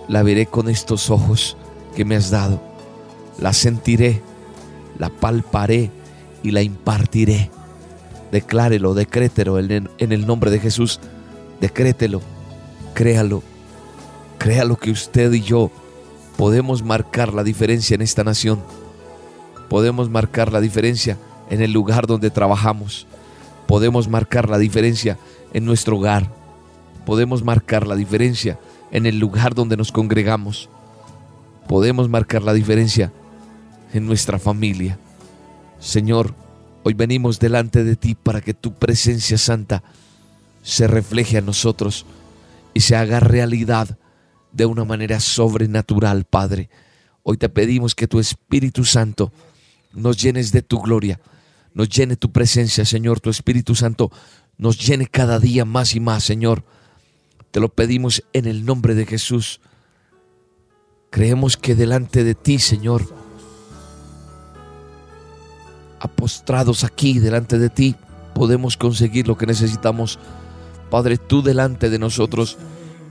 La 0.08 0.22
veré 0.22 0.46
con 0.46 0.70
estos 0.70 1.10
ojos 1.10 1.58
que 1.94 2.06
me 2.06 2.16
has 2.16 2.30
dado. 2.30 2.62
La 3.38 3.52
sentiré, 3.52 4.22
la 4.98 5.10
palparé 5.10 5.90
y 6.42 6.52
la 6.52 6.62
impartiré. 6.62 7.50
Declárelo, 8.32 8.94
decrételo 8.94 9.58
en 9.58 9.90
el 9.98 10.26
nombre 10.26 10.50
de 10.50 10.60
Jesús. 10.60 10.98
Decrételo, 11.60 12.22
créalo. 12.94 13.42
Créalo 14.38 14.78
que 14.78 14.92
usted 14.92 15.30
y 15.34 15.42
yo 15.42 15.70
podemos 16.38 16.82
marcar 16.82 17.34
la 17.34 17.44
diferencia 17.44 17.96
en 17.96 18.00
esta 18.00 18.24
nación. 18.24 18.60
Podemos 19.68 20.08
marcar 20.08 20.50
la 20.50 20.62
diferencia 20.62 21.18
en 21.50 21.60
el 21.60 21.70
lugar 21.70 22.06
donde 22.06 22.30
trabajamos. 22.30 23.06
Podemos 23.70 24.08
marcar 24.08 24.50
la 24.50 24.58
diferencia 24.58 25.16
en 25.52 25.64
nuestro 25.64 25.96
hogar. 25.96 26.28
Podemos 27.06 27.44
marcar 27.44 27.86
la 27.86 27.94
diferencia 27.94 28.58
en 28.90 29.06
el 29.06 29.20
lugar 29.20 29.54
donde 29.54 29.76
nos 29.76 29.92
congregamos. 29.92 30.68
Podemos 31.68 32.08
marcar 32.08 32.42
la 32.42 32.52
diferencia 32.52 33.12
en 33.92 34.06
nuestra 34.06 34.40
familia. 34.40 34.98
Señor, 35.78 36.34
hoy 36.82 36.94
venimos 36.94 37.38
delante 37.38 37.84
de 37.84 37.94
ti 37.94 38.16
para 38.16 38.40
que 38.40 38.54
tu 38.54 38.74
presencia 38.74 39.38
santa 39.38 39.84
se 40.64 40.88
refleje 40.88 41.38
a 41.38 41.40
nosotros 41.40 42.06
y 42.74 42.80
se 42.80 42.96
haga 42.96 43.20
realidad 43.20 43.98
de 44.50 44.66
una 44.66 44.84
manera 44.84 45.20
sobrenatural, 45.20 46.24
Padre. 46.24 46.70
Hoy 47.22 47.36
te 47.36 47.48
pedimos 47.48 47.94
que 47.94 48.08
tu 48.08 48.18
Espíritu 48.18 48.84
Santo 48.84 49.32
nos 49.92 50.20
llenes 50.20 50.50
de 50.50 50.62
tu 50.62 50.80
gloria, 50.80 51.20
nos 51.74 51.88
llene 51.88 52.16
tu 52.16 52.32
presencia, 52.32 52.84
Señor, 52.84 53.20
tu 53.20 53.30
Espíritu 53.30 53.74
Santo 53.74 54.10
nos 54.58 54.78
llene 54.78 55.06
cada 55.06 55.38
día 55.38 55.64
más 55.64 55.94
y 55.94 56.00
más, 56.00 56.24
Señor. 56.24 56.64
Te 57.50 57.60
lo 57.60 57.70
pedimos 57.70 58.22
en 58.32 58.46
el 58.46 58.64
nombre 58.64 58.94
de 58.94 59.06
Jesús. 59.06 59.60
Creemos 61.10 61.56
que 61.56 61.74
delante 61.74 62.24
de 62.24 62.34
ti, 62.34 62.58
Señor, 62.58 63.02
apostrados 65.98 66.84
aquí 66.84 67.18
delante 67.18 67.58
de 67.58 67.70
ti, 67.70 67.96
podemos 68.34 68.76
conseguir 68.76 69.26
lo 69.26 69.36
que 69.36 69.46
necesitamos. 69.46 70.18
Padre, 70.90 71.18
tú 71.18 71.42
delante 71.42 71.90
de 71.90 71.98
nosotros 71.98 72.58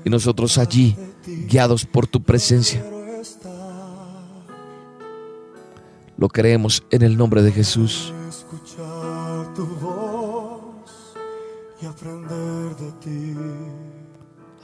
y 0.05 0.10
nosotros 0.10 0.57
allí, 0.57 0.95
guiados 1.47 1.86
por 1.86 2.07
tu 2.07 2.22
presencia. 2.22 2.86
Lo 6.18 6.28
creemos 6.28 6.84
en 6.91 7.01
el 7.01 7.18
nombre 7.18 7.41
de 7.41 7.51
Jesús. 7.51 8.14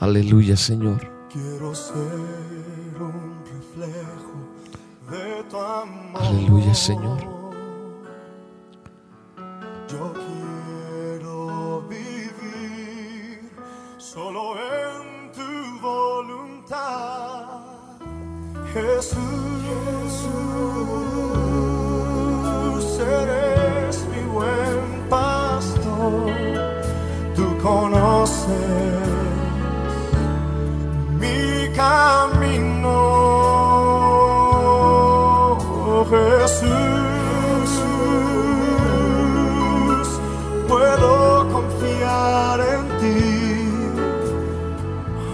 Aleluya, 0.06 0.56
Señor. 0.56 1.02
Quiero 1.34 1.74
ser 1.74 1.96
un 3.00 3.44
reflejo 3.44 4.38
de 5.10 5.44
tu 5.50 5.58
amor. 5.58 6.22
Aleluya, 6.22 6.76
Señor. 6.76 7.20
Yo 9.90 10.14
quiero 10.14 11.82
vivir 11.90 13.50
solo 13.98 14.54
en 14.60 15.32
tu 15.32 15.80
voluntad. 15.82 17.64
Jesús, 18.74 19.58
Jesús, 19.70 20.30
eres 23.00 24.06
mi 24.12 24.22
buen 24.32 25.10
pastor. 25.10 26.32
Tú 27.36 27.58
conoces 27.64 29.35
mi 31.26 31.70
camino. 31.74 33.16
Jesús, 36.10 37.70
puedo 40.68 41.48
confiar 41.52 42.60
en 42.60 42.84
ti. 43.00 43.22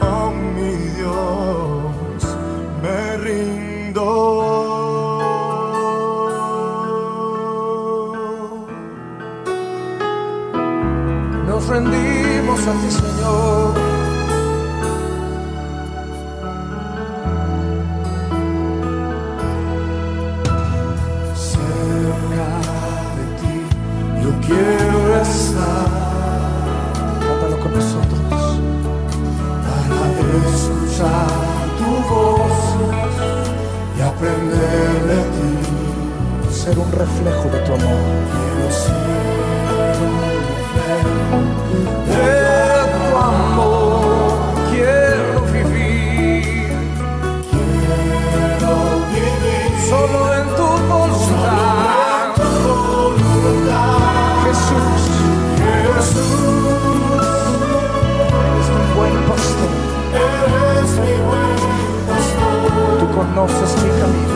Oh 0.02 0.32
mi 0.56 0.74
Dios, 0.98 2.22
me 2.82 3.18
rindo. 3.18 4.08
Nos 11.48 11.68
rendimos 11.68 12.68
a 12.68 12.74
ti, 12.82 12.92
Señor. 12.92 13.61
Ser 36.64 36.78
un 36.78 36.92
reflejo 36.92 37.50
de 37.50 37.60
tu 37.62 37.74
amor. 37.74 37.98
Quiero 38.32 38.72
ser 38.72 38.94
De 42.06 42.36
tu 42.94 43.18
amor 43.18 44.30
quiero 44.70 45.42
vivir. 45.52 46.70
Quiero 47.50 48.74
vivir 49.10 49.70
Solo 49.90 50.20
en 50.36 50.48
tu 50.56 50.68
voluntad. 50.88 52.36
tu 52.36 52.74
voluntad. 52.94 53.98
Jesús, 54.46 55.02
Jesús, 55.96 56.30
eres 58.46 58.68
mi 58.76 58.84
buen 58.96 59.16
pastor. 59.30 59.74
Tú 63.00 63.06
conoces 63.18 63.72
mi 63.84 63.90
camino. 64.00 64.31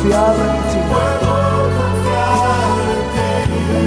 Confiar 0.00 0.34
en 0.34 0.62
ti. 0.70 0.80
puedo. 0.88 1.30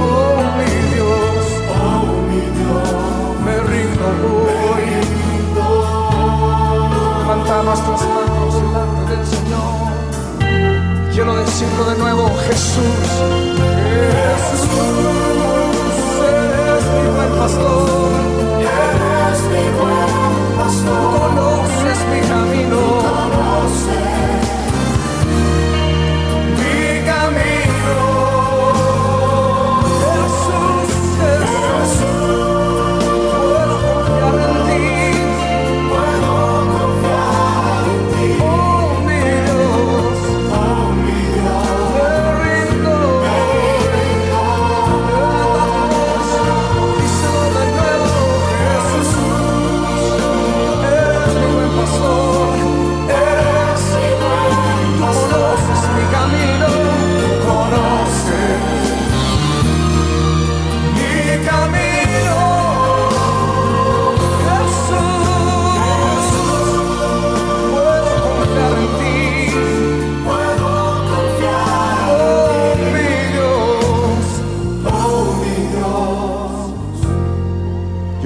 Oh 0.02 0.42
mi 0.58 0.72
Dios, 0.94 1.46
Oh, 1.70 2.06
mi 2.30 2.42
Dios, 2.58 2.90
me 3.46 3.56
rindo 3.70 4.08
hoy. 4.70 4.86
Levanta 7.20 7.56
nuestras 7.64 8.02
manos 8.02 8.54
delante 8.62 9.02
del 9.16 9.24
Señor. 9.26 9.76
Quiero 11.14 11.32
decirlo 11.36 11.84
de 11.86 11.96
nuevo, 11.98 12.24
Jesús. 12.48 13.10
Jesús, 14.50 14.70
eres 16.30 16.86
mi 16.94 17.08
buen 17.16 17.32
pastor. 17.40 18.12
eres 18.60 19.40
mi 19.52 19.66
buen 19.80 20.12
pastor. 20.58 21.06
Conoces 21.20 22.00
mi 22.12 22.20
camino. 22.28 23.43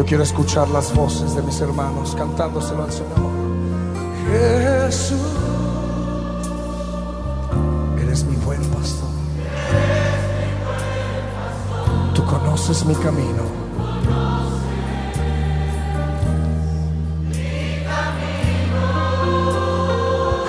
Quiero 0.07 0.23
escuchar 0.23 0.69
las 0.69 0.93
voces 0.95 1.35
de 1.35 1.41
mis 1.41 1.59
hermanos 1.59 2.15
cantándoselo 2.17 2.83
al 2.83 2.91
Señor. 2.91 3.17
Jesús, 4.85 5.19
eres 8.01 8.23
mi 8.23 8.37
buen 8.37 8.61
pastor. 8.71 9.09
Tú 12.13 12.25
conoces 12.25 12.85
mi 12.85 12.95
camino. 12.95 13.43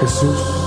Jesús, 0.01 0.58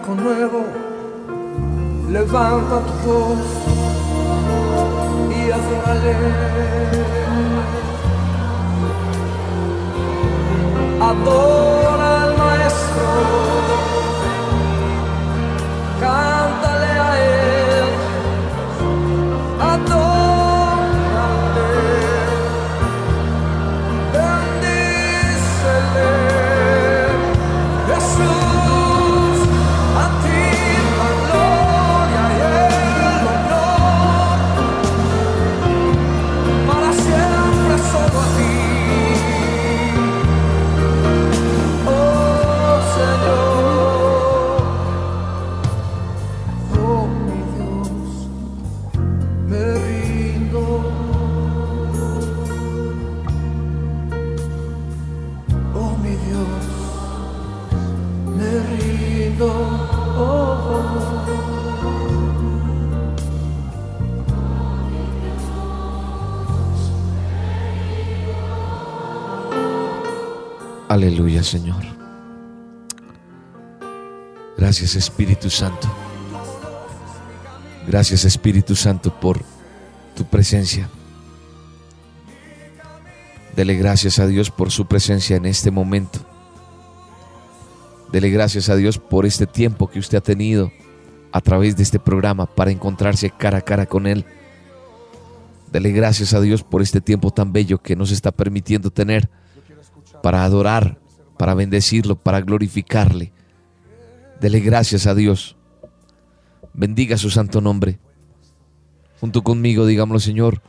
cántico 0.00 0.14
nuevo. 0.14 0.64
Levanta 2.10 2.80
tu 2.80 3.08
voz 3.08 3.38
y 5.30 5.50
adórale. 5.50 6.16
Adora 11.00 12.24
al 12.24 12.36
maestro. 12.36 13.79
Señor. 71.50 71.82
Gracias, 74.56 74.94
Espíritu 74.94 75.50
Santo. 75.50 75.88
Gracias, 77.88 78.24
Espíritu 78.24 78.76
Santo, 78.76 79.12
por 79.18 79.40
tu 80.14 80.24
presencia. 80.24 80.88
Dele 83.56 83.74
gracias 83.74 84.20
a 84.20 84.28
Dios 84.28 84.48
por 84.52 84.70
su 84.70 84.86
presencia 84.86 85.34
en 85.34 85.44
este 85.44 85.72
momento. 85.72 86.20
Dele 88.12 88.30
gracias 88.30 88.68
a 88.68 88.76
Dios 88.76 88.98
por 88.98 89.26
este 89.26 89.46
tiempo 89.46 89.88
que 89.88 89.98
usted 89.98 90.18
ha 90.18 90.20
tenido 90.20 90.70
a 91.32 91.40
través 91.40 91.76
de 91.76 91.82
este 91.82 91.98
programa 91.98 92.46
para 92.46 92.70
encontrarse 92.70 93.28
cara 93.30 93.58
a 93.58 93.62
cara 93.62 93.86
con 93.86 94.06
Él. 94.06 94.24
Dele 95.72 95.90
gracias 95.90 96.32
a 96.32 96.40
Dios 96.40 96.62
por 96.62 96.80
este 96.80 97.00
tiempo 97.00 97.32
tan 97.32 97.52
bello 97.52 97.78
que 97.78 97.96
nos 97.96 98.12
está 98.12 98.30
permitiendo 98.30 98.90
tener 98.90 99.28
para 100.22 100.44
adorar, 100.44 100.98
para 101.40 101.54
bendecirlo, 101.54 102.16
para 102.16 102.42
glorificarle. 102.42 103.32
Dele 104.42 104.60
gracias 104.60 105.06
a 105.06 105.14
Dios. 105.14 105.56
Bendiga 106.74 107.16
su 107.16 107.30
santo 107.30 107.62
nombre. 107.62 107.98
Junto 109.22 109.40
conmigo, 109.40 109.86
digámoslo, 109.86 110.20
Señor, 110.20 110.60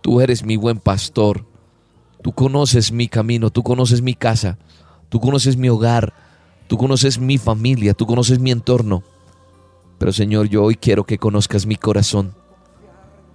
tú 0.00 0.22
eres 0.22 0.42
mi 0.42 0.56
buen 0.56 0.78
pastor. 0.78 1.44
Tú 2.22 2.32
conoces 2.32 2.92
mi 2.92 3.08
camino, 3.08 3.50
tú 3.50 3.62
conoces 3.62 4.00
mi 4.00 4.14
casa. 4.14 4.56
Tú 5.10 5.20
conoces 5.20 5.58
mi 5.58 5.68
hogar, 5.68 6.14
tú 6.66 6.78
conoces 6.78 7.18
mi 7.18 7.36
familia, 7.36 7.92
tú 7.92 8.06
conoces 8.06 8.38
mi 8.38 8.52
entorno. 8.52 9.02
Pero 9.98 10.14
Señor, 10.14 10.48
yo 10.48 10.64
hoy 10.64 10.76
quiero 10.76 11.04
que 11.04 11.18
conozcas 11.18 11.66
mi 11.66 11.76
corazón. 11.76 12.34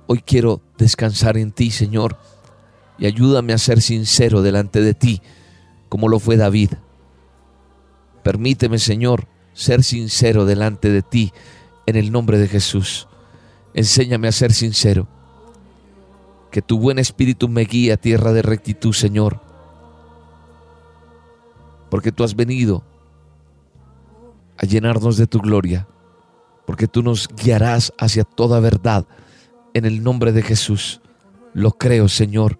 Hoy 0.07 0.23
quiero 0.25 0.61
descansar 0.79 1.37
en 1.37 1.51
ti, 1.51 1.69
Señor, 1.69 2.17
y 2.97 3.05
ayúdame 3.05 3.53
a 3.53 3.59
ser 3.59 3.83
sincero 3.83 4.41
delante 4.41 4.81
de 4.81 4.95
ti, 4.95 5.21
como 5.95 6.09
lo 6.09 6.19
fue 6.19 6.35
David. 6.35 6.71
Permíteme, 8.21 8.79
Señor, 8.79 9.29
ser 9.53 9.81
sincero 9.81 10.43
delante 10.43 10.89
de 10.89 11.01
ti 11.01 11.31
en 11.85 11.95
el 11.95 12.11
nombre 12.11 12.37
de 12.37 12.49
Jesús. 12.49 13.07
Enséñame 13.73 14.27
a 14.27 14.33
ser 14.33 14.51
sincero. 14.51 15.07
Que 16.51 16.61
tu 16.61 16.79
buen 16.79 16.99
espíritu 16.99 17.47
me 17.47 17.61
guíe 17.63 17.93
a 17.93 17.97
tierra 17.97 18.33
de 18.33 18.41
rectitud, 18.41 18.91
Señor. 18.91 19.39
Porque 21.89 22.11
tú 22.11 22.25
has 22.25 22.35
venido 22.35 22.83
a 24.57 24.65
llenarnos 24.65 25.15
de 25.15 25.27
tu 25.27 25.39
gloria. 25.39 25.87
Porque 26.67 26.89
tú 26.89 27.03
nos 27.03 27.29
guiarás 27.29 27.93
hacia 27.97 28.25
toda 28.25 28.59
verdad 28.59 29.07
en 29.73 29.85
el 29.85 30.03
nombre 30.03 30.33
de 30.33 30.41
Jesús. 30.41 30.99
Lo 31.53 31.71
creo, 31.71 32.09
Señor. 32.09 32.59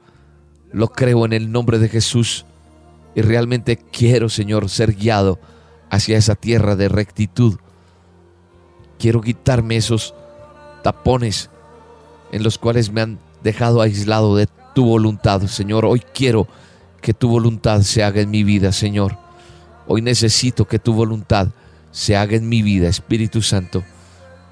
Lo 0.72 0.88
creo 0.88 1.26
en 1.26 1.34
el 1.34 1.52
nombre 1.52 1.80
de 1.80 1.90
Jesús. 1.90 2.46
Y 3.16 3.22
realmente 3.22 3.78
quiero, 3.78 4.30
Señor, 4.30 4.70
ser 4.70 4.94
guiado 4.94 5.40
hacia 5.90 6.18
esa 6.18 6.36
tierra 6.36 6.76
de 6.76 6.90
rectitud. 6.90 7.58
Quiero 9.00 9.22
quitarme 9.22 9.78
esos 9.78 10.14
tapones 10.84 11.50
en 12.32 12.44
los 12.44 12.58
cuales 12.58 12.92
me 12.92 13.02
han 13.02 13.20
dejado 13.44 13.82
aislado 13.82 14.36
de 14.36 14.48
tu 14.74 14.86
voluntad, 14.86 15.42
Señor. 15.44 15.86
Hoy 15.86 16.02
quiero 16.14 16.48
que 17.02 17.14
tu 17.14 17.30
voluntad 17.30 17.82
se 17.82 18.04
haga 18.04 18.22
en 18.22 18.30
mi 18.30 18.44
vida, 18.44 18.72
Señor. 18.72 19.18
Hoy 19.88 20.02
necesito 20.02 20.68
que 20.68 20.80
tu 20.80 20.94
voluntad 20.94 21.48
se 21.92 22.18
haga 22.18 22.36
en 22.36 22.50
mi 22.50 22.62
vida, 22.62 22.90
Espíritu 22.90 23.42
Santo, 23.42 23.84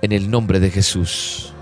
en 0.02 0.12
el 0.14 0.30
nombre 0.30 0.60
de 0.60 0.70
Jesús. 0.70 1.54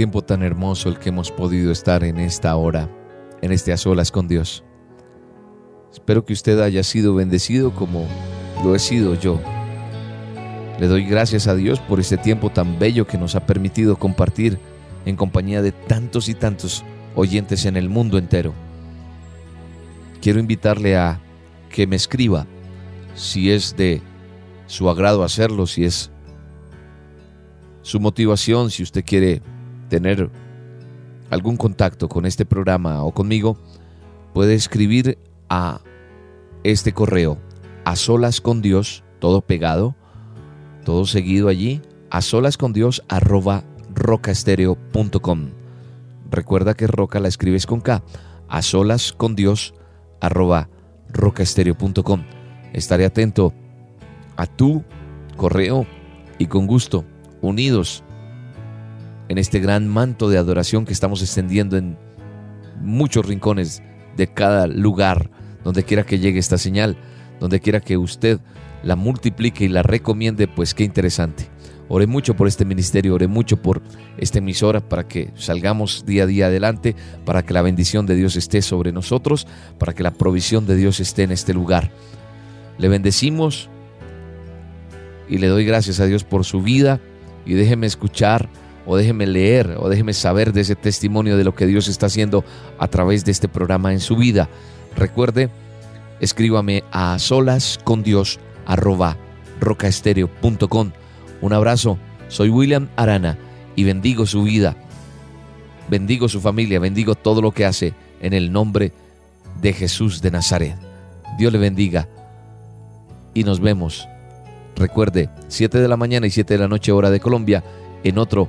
Tiempo 0.00 0.22
tan 0.22 0.42
hermoso 0.42 0.88
el 0.88 0.98
que 0.98 1.10
hemos 1.10 1.30
podido 1.30 1.70
estar 1.70 2.04
en 2.04 2.18
esta 2.18 2.56
hora, 2.56 2.88
en 3.42 3.52
este 3.52 3.70
a 3.70 3.76
solas 3.76 4.10
con 4.10 4.28
Dios. 4.28 4.64
Espero 5.92 6.24
que 6.24 6.32
usted 6.32 6.58
haya 6.58 6.82
sido 6.84 7.14
bendecido 7.14 7.74
como 7.74 8.06
lo 8.64 8.74
he 8.74 8.78
sido 8.78 9.14
yo. 9.14 9.38
Le 10.78 10.86
doy 10.86 11.04
gracias 11.04 11.48
a 11.48 11.54
Dios 11.54 11.80
por 11.80 12.00
este 12.00 12.16
tiempo 12.16 12.48
tan 12.48 12.78
bello 12.78 13.06
que 13.06 13.18
nos 13.18 13.34
ha 13.34 13.44
permitido 13.44 13.98
compartir 13.98 14.58
en 15.04 15.16
compañía 15.16 15.60
de 15.60 15.72
tantos 15.72 16.30
y 16.30 16.34
tantos 16.34 16.82
oyentes 17.14 17.66
en 17.66 17.76
el 17.76 17.90
mundo 17.90 18.16
entero. 18.16 18.54
Quiero 20.22 20.40
invitarle 20.40 20.96
a 20.96 21.20
que 21.68 21.86
me 21.86 21.96
escriba 21.96 22.46
si 23.14 23.50
es 23.50 23.76
de 23.76 24.00
su 24.66 24.88
agrado 24.88 25.24
hacerlo, 25.24 25.66
si 25.66 25.84
es 25.84 26.10
su 27.82 28.00
motivación, 28.00 28.70
si 28.70 28.82
usted 28.82 29.04
quiere 29.04 29.42
tener 29.90 30.30
algún 31.28 31.58
contacto 31.58 32.08
con 32.08 32.24
este 32.24 32.46
programa 32.46 33.04
o 33.04 33.12
conmigo, 33.12 33.58
puede 34.32 34.54
escribir 34.54 35.18
a 35.50 35.82
este 36.64 36.92
correo, 36.92 37.38
a 37.84 37.96
solas 37.96 38.40
con 38.40 38.62
Dios, 38.62 39.04
todo 39.18 39.42
pegado, 39.42 39.94
todo 40.84 41.04
seguido 41.04 41.48
allí, 41.48 41.82
a 42.10 42.22
solas 42.22 42.56
con 42.56 42.72
Dios 42.72 43.02
arroba 43.08 43.64
rocaestereo.com. 43.94 45.50
Recuerda 46.30 46.74
que 46.74 46.86
roca 46.86 47.20
la 47.20 47.28
escribes 47.28 47.66
con 47.66 47.80
K, 47.80 48.02
a 48.48 48.62
solas 48.62 49.12
con 49.12 49.34
Dios 49.34 49.74
arroba 50.20 50.68
rocaestereo.com. 51.12 52.24
Estaré 52.72 53.04
atento 53.04 53.52
a 54.36 54.46
tu 54.46 54.84
correo 55.36 55.86
y 56.38 56.46
con 56.46 56.66
gusto, 56.66 57.04
unidos 57.40 58.04
en 59.30 59.38
este 59.38 59.60
gran 59.60 59.86
manto 59.86 60.28
de 60.28 60.38
adoración 60.38 60.84
que 60.84 60.92
estamos 60.92 61.22
extendiendo 61.22 61.76
en 61.76 61.96
muchos 62.80 63.24
rincones 63.24 63.80
de 64.16 64.26
cada 64.26 64.66
lugar, 64.66 65.30
donde 65.62 65.84
quiera 65.84 66.04
que 66.04 66.18
llegue 66.18 66.40
esta 66.40 66.58
señal, 66.58 66.96
donde 67.38 67.60
quiera 67.60 67.78
que 67.78 67.96
usted 67.96 68.40
la 68.82 68.96
multiplique 68.96 69.64
y 69.64 69.68
la 69.68 69.84
recomiende, 69.84 70.48
pues 70.48 70.74
qué 70.74 70.82
interesante. 70.82 71.48
Oré 71.88 72.08
mucho 72.08 72.34
por 72.34 72.48
este 72.48 72.64
ministerio, 72.64 73.14
oré 73.14 73.28
mucho 73.28 73.62
por 73.62 73.82
esta 74.18 74.38
emisora 74.38 74.80
para 74.80 75.06
que 75.06 75.30
salgamos 75.36 76.04
día 76.04 76.24
a 76.24 76.26
día 76.26 76.46
adelante, 76.46 76.96
para 77.24 77.44
que 77.44 77.54
la 77.54 77.62
bendición 77.62 78.06
de 78.06 78.16
Dios 78.16 78.34
esté 78.34 78.62
sobre 78.62 78.90
nosotros, 78.90 79.46
para 79.78 79.92
que 79.92 80.02
la 80.02 80.10
provisión 80.10 80.66
de 80.66 80.74
Dios 80.74 80.98
esté 80.98 81.22
en 81.22 81.30
este 81.30 81.54
lugar. 81.54 81.92
Le 82.78 82.88
bendecimos 82.88 83.68
y 85.28 85.38
le 85.38 85.46
doy 85.46 85.64
gracias 85.64 86.00
a 86.00 86.06
Dios 86.06 86.24
por 86.24 86.44
su 86.44 86.62
vida 86.62 86.98
y 87.46 87.54
déjeme 87.54 87.86
escuchar 87.86 88.48
o 88.86 88.96
déjeme 88.96 89.26
leer 89.26 89.76
o 89.78 89.88
déjeme 89.88 90.12
saber 90.12 90.52
de 90.52 90.62
ese 90.62 90.76
testimonio 90.76 91.36
de 91.36 91.44
lo 91.44 91.54
que 91.54 91.66
Dios 91.66 91.88
está 91.88 92.06
haciendo 92.06 92.44
a 92.78 92.88
través 92.88 93.24
de 93.24 93.32
este 93.32 93.48
programa 93.48 93.92
en 93.92 94.00
su 94.00 94.16
vida. 94.16 94.48
Recuerde, 94.96 95.50
escríbame 96.20 96.84
a 96.90 97.18
solas 97.18 97.78
con 97.82 98.02
Dios 98.02 98.40
arroba 98.66 99.16
rocaestereo.com. 99.60 100.92
Un 101.40 101.52
abrazo, 101.52 101.98
soy 102.28 102.50
William 102.50 102.88
Arana 102.96 103.38
y 103.76 103.84
bendigo 103.84 104.26
su 104.26 104.42
vida, 104.42 104.76
bendigo 105.88 106.28
su 106.28 106.40
familia, 106.40 106.78
bendigo 106.78 107.14
todo 107.14 107.42
lo 107.42 107.52
que 107.52 107.64
hace 107.64 107.94
en 108.20 108.32
el 108.32 108.52
nombre 108.52 108.92
de 109.60 109.72
Jesús 109.72 110.20
de 110.22 110.30
Nazaret. 110.30 110.76
Dios 111.38 111.52
le 111.52 111.58
bendiga 111.58 112.08
y 113.34 113.44
nos 113.44 113.60
vemos. 113.60 114.06
Recuerde, 114.76 115.28
7 115.48 115.78
de 115.78 115.88
la 115.88 115.96
mañana 115.96 116.26
y 116.26 116.30
7 116.30 116.54
de 116.54 116.60
la 116.60 116.68
noche 116.68 116.92
hora 116.92 117.10
de 117.10 117.20
Colombia 117.20 117.62
en 118.02 118.18
otro 118.18 118.48